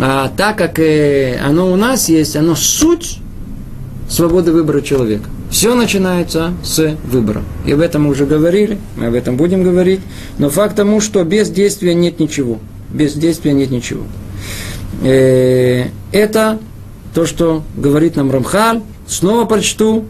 [0.00, 3.18] А так как э, оно у нас есть, оно суть
[4.08, 5.28] свободы выбора человека.
[5.50, 7.42] Все начинается с выбора.
[7.64, 10.00] И об этом мы уже говорили, мы об этом будем говорить.
[10.38, 12.58] Но факт тому, что без действия нет ничего.
[12.90, 14.02] Без действия нет ничего.
[15.02, 16.58] Э, это
[17.14, 18.82] то, что говорит нам Рамхаль.
[19.06, 20.06] Снова прочту.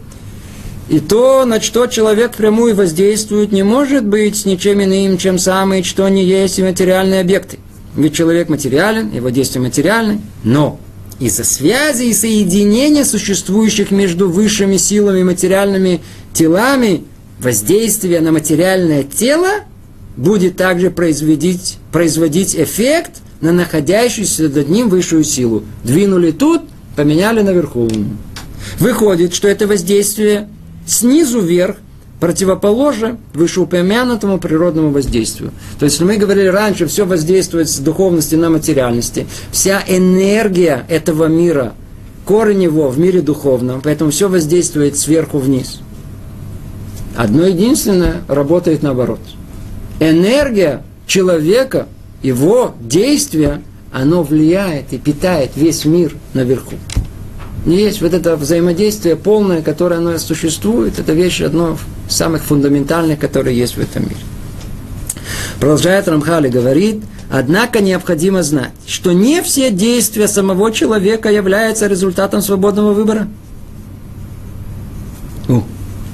[0.89, 6.07] И то, на что человек прямую воздействует, не может быть ничем иным, чем самые, что
[6.09, 7.59] не есть и материальные объекты.
[7.95, 10.79] Ведь человек материален, его действие материальны, но
[11.19, 16.01] из-за связи и соединения существующих между высшими силами и материальными
[16.33, 17.03] телами,
[17.39, 19.49] воздействие на материальное тело
[20.17, 25.63] будет также производить, производить эффект на находящуюся над ним высшую силу.
[25.83, 26.61] Двинули тут,
[26.95, 27.87] поменяли наверху.
[28.79, 30.47] Выходит, что это воздействие
[30.85, 31.77] снизу вверх
[32.19, 35.51] противоположно вышеупомянутому природному воздействию.
[35.79, 39.27] То есть, мы говорили раньше, все воздействует с духовности на материальности.
[39.51, 41.73] Вся энергия этого мира,
[42.25, 45.81] корень его в мире духовном, поэтому все воздействует сверху вниз.
[47.15, 49.19] Одно единственное работает наоборот.
[49.99, 51.87] Энергия человека,
[52.21, 53.61] его действия,
[53.95, 56.75] оно влияет и питает весь мир наверху
[57.65, 61.77] есть вот это взаимодействие полное, которое оно существует, это вещь одно
[62.07, 64.15] из самых фундаментальных, которые есть в этом мире.
[65.59, 72.93] Продолжает Рамхали, говорит, однако необходимо знать, что не все действия самого человека являются результатом свободного
[72.93, 73.27] выбора.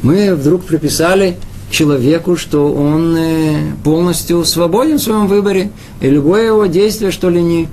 [0.04, 1.38] Мы вдруг приписали
[1.72, 7.42] человеку, что он э, полностью свободен в своем выборе, и любое его действие, что ли,
[7.42, 7.68] не,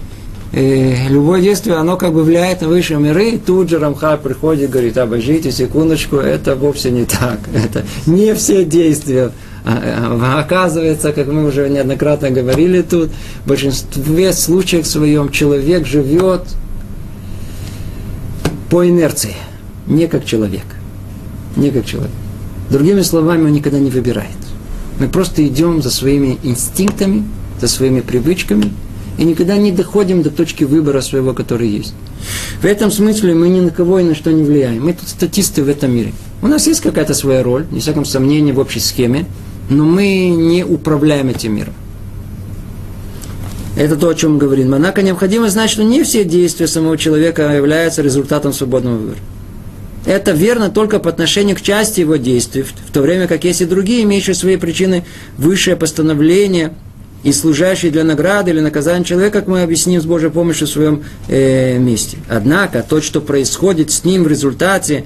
[0.52, 4.70] и любое действие, оно как бы влияет на высшие миры, и тут же Рамха приходит
[4.70, 7.40] говорит, обождите секундочку, это вовсе не так.
[7.54, 9.32] Это не все действия.
[9.64, 13.10] А, а, оказывается, как мы уже неоднократно говорили тут,
[13.44, 16.42] в большинстве случаев в своем человек живет
[18.70, 19.34] по инерции,
[19.86, 20.64] не как человек.
[21.56, 22.10] Не как человек.
[22.70, 24.36] Другими словами, он никогда не выбирает.
[24.98, 27.24] Мы просто идем за своими инстинктами,
[27.60, 28.72] за своими привычками–
[29.18, 31.92] и никогда не доходим до точки выбора своего, который есть.
[32.62, 34.84] В этом смысле мы ни на кого и на что не влияем.
[34.84, 36.12] Мы тут статисты в этом мире.
[36.40, 39.26] У нас есть какая-то своя роль, не всяком сомнении, в общей схеме,
[39.68, 41.74] но мы не управляем этим миром.
[43.76, 44.72] Это то, о чем мы говорим.
[44.74, 49.18] Однако необходимо знать, что не все действия самого человека являются результатом свободного выбора.
[50.08, 53.66] Это верно только по отношению к части его действий, в то время как есть и
[53.66, 55.04] другие, имеющие свои причины
[55.36, 56.72] высшее постановление–
[57.22, 61.02] и служащий для награды или наказания человека, как мы объясним с Божьей помощью в своем
[61.28, 62.18] э, месте.
[62.28, 65.04] Однако то, что происходит с ним в результате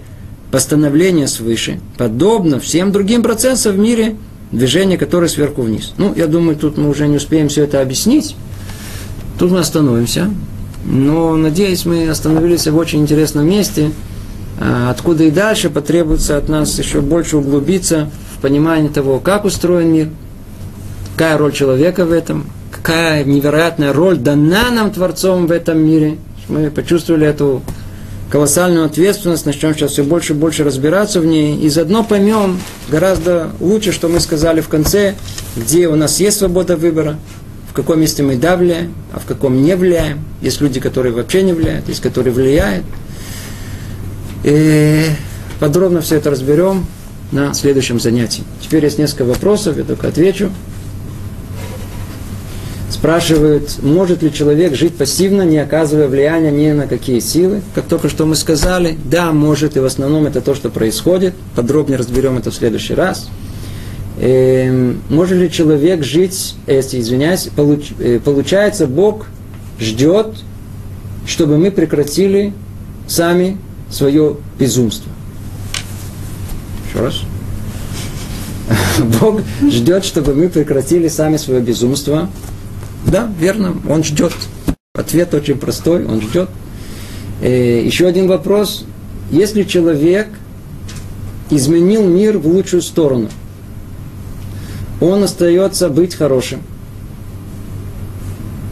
[0.50, 4.16] постановления свыше, подобно всем другим процессам в мире,
[4.50, 5.94] движение которое сверху вниз.
[5.96, 8.36] Ну, я думаю, тут мы уже не успеем все это объяснить.
[9.38, 10.30] Тут мы остановимся.
[10.84, 13.92] Но, надеюсь, мы остановились в очень интересном месте,
[14.90, 18.10] откуда и дальше потребуется от нас еще больше углубиться
[18.40, 20.08] понимание того, как устроен мир,
[21.12, 26.18] какая роль человека в этом, какая невероятная роль дана нам Творцом в этом мире.
[26.48, 27.62] Мы почувствовали эту
[28.30, 32.58] колоссальную ответственность, начнем сейчас все больше и больше разбираться в ней, и заодно поймем
[32.88, 35.14] гораздо лучше, что мы сказали в конце,
[35.56, 37.16] где у нас есть свобода выбора,
[37.70, 40.20] в каком месте мы да влияем, а в каком не влияем.
[40.40, 42.84] Есть люди, которые вообще не влияют, есть, которые влияют.
[44.44, 45.04] И
[45.60, 46.86] подробно все это разберем
[47.30, 48.44] на следующем занятии.
[48.60, 50.50] Теперь есть несколько вопросов, я только отвечу.
[52.90, 57.62] Спрашивают, может ли человек жить пассивно, не оказывая влияния ни на какие силы.
[57.74, 61.34] Как только что мы сказали, да, может, и в основном это то, что происходит.
[61.56, 63.28] Подробнее разберем это в следующий раз.
[64.20, 69.26] Эм, может ли человек жить, если, извиняюсь, получ, э, получается, Бог
[69.80, 70.28] ждет,
[71.26, 72.52] чтобы мы прекратили
[73.08, 73.56] сами
[73.92, 75.10] свое безумство.
[76.88, 77.20] Еще раз.
[79.20, 82.28] Бог ждет, чтобы мы прекратили сами свое безумство.
[83.06, 84.32] Да, верно, Он ждет.
[84.94, 86.48] Ответ очень простой, Он ждет.
[87.40, 88.84] Э, еще один вопрос.
[89.30, 90.28] Если человек
[91.50, 93.28] изменил мир в лучшую сторону,
[95.00, 96.60] он остается быть хорошим.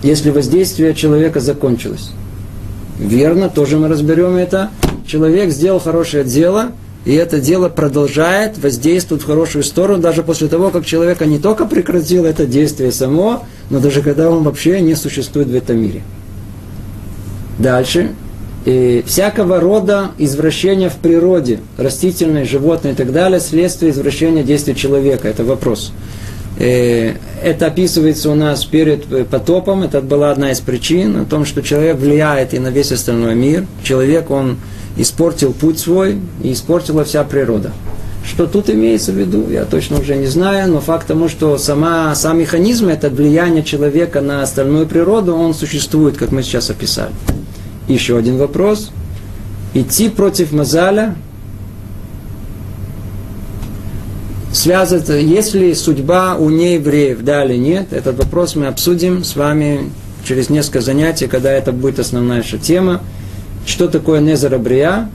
[0.03, 2.13] Если воздействие человека закончилось.
[3.01, 4.71] Верно, тоже мы разберем это.
[5.07, 6.73] Человек сделал хорошее дело,
[7.07, 11.65] и это дело продолжает воздействовать в хорошую сторону, даже после того, как человека не только
[11.65, 16.03] прекратил это действие само, но даже когда он вообще не существует в этом мире.
[17.59, 18.11] Дальше.
[18.67, 25.27] И всякого рода извращения в природе, растительной, животной и так далее, следствие извращения действий человека.
[25.27, 25.93] Это вопрос.
[26.61, 29.83] Э, это описывается у нас перед потопом.
[29.83, 33.65] Это была одна из причин о том, что человек влияет и на весь остальной мир.
[33.83, 34.59] Человек, он
[34.99, 37.73] испортил путь свой и испортила вся природа.
[38.27, 42.15] Что тут имеется в виду, я точно уже не знаю, но факт тому, что сама,
[42.15, 47.13] сам механизм, это влияние человека на остальную природу, он существует, как мы сейчас описали.
[47.89, 48.91] Еще один вопрос.
[49.73, 51.15] Идти против Мазаля,
[54.61, 59.91] связывает, есть ли судьба у неевреев, да или нет, этот вопрос мы обсудим с вами
[60.25, 63.01] через несколько занятий, когда это будет основная наша тема.
[63.65, 65.09] Что такое Незера Брия?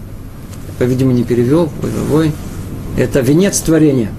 [0.80, 1.70] По-видимому, не перевел.
[2.12, 2.32] Ой.
[2.98, 4.10] Это венец творения.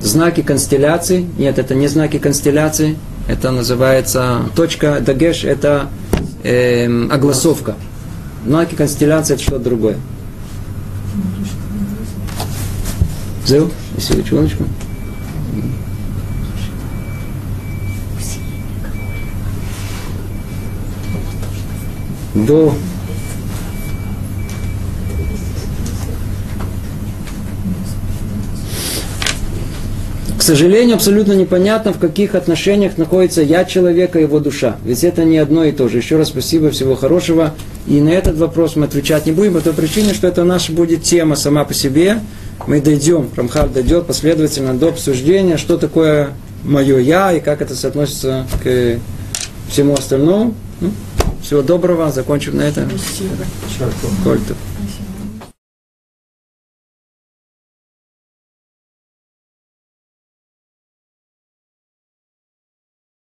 [0.00, 1.26] Знаки констелляции.
[1.36, 2.96] Нет, это не знаки констелляции.
[3.26, 5.88] Это называется точка Дагеш, это
[6.42, 7.74] э, огласовка.
[8.46, 9.96] Знаки констелляции это что-то другое.
[13.46, 14.64] Зел, секундочку.
[22.34, 22.74] До
[30.44, 34.76] К сожалению, абсолютно непонятно, в каких отношениях находится я человека и его душа.
[34.84, 35.96] Ведь это не одно и то же.
[35.96, 37.54] Еще раз спасибо, всего хорошего.
[37.86, 41.02] И на этот вопрос мы отвечать не будем, по той причине, что это наша будет
[41.02, 42.18] тема сама по себе.
[42.66, 46.30] Мы дойдем, Рамхаль дойдет последовательно до обсуждения, что такое
[46.62, 48.98] мое я и как это соотносится к
[49.68, 50.54] всему остальному.
[50.80, 50.92] Ну,
[51.42, 52.90] всего доброго, закончим на этом.
[52.90, 53.36] Спасибо.
[54.22, 54.56] Кольтов.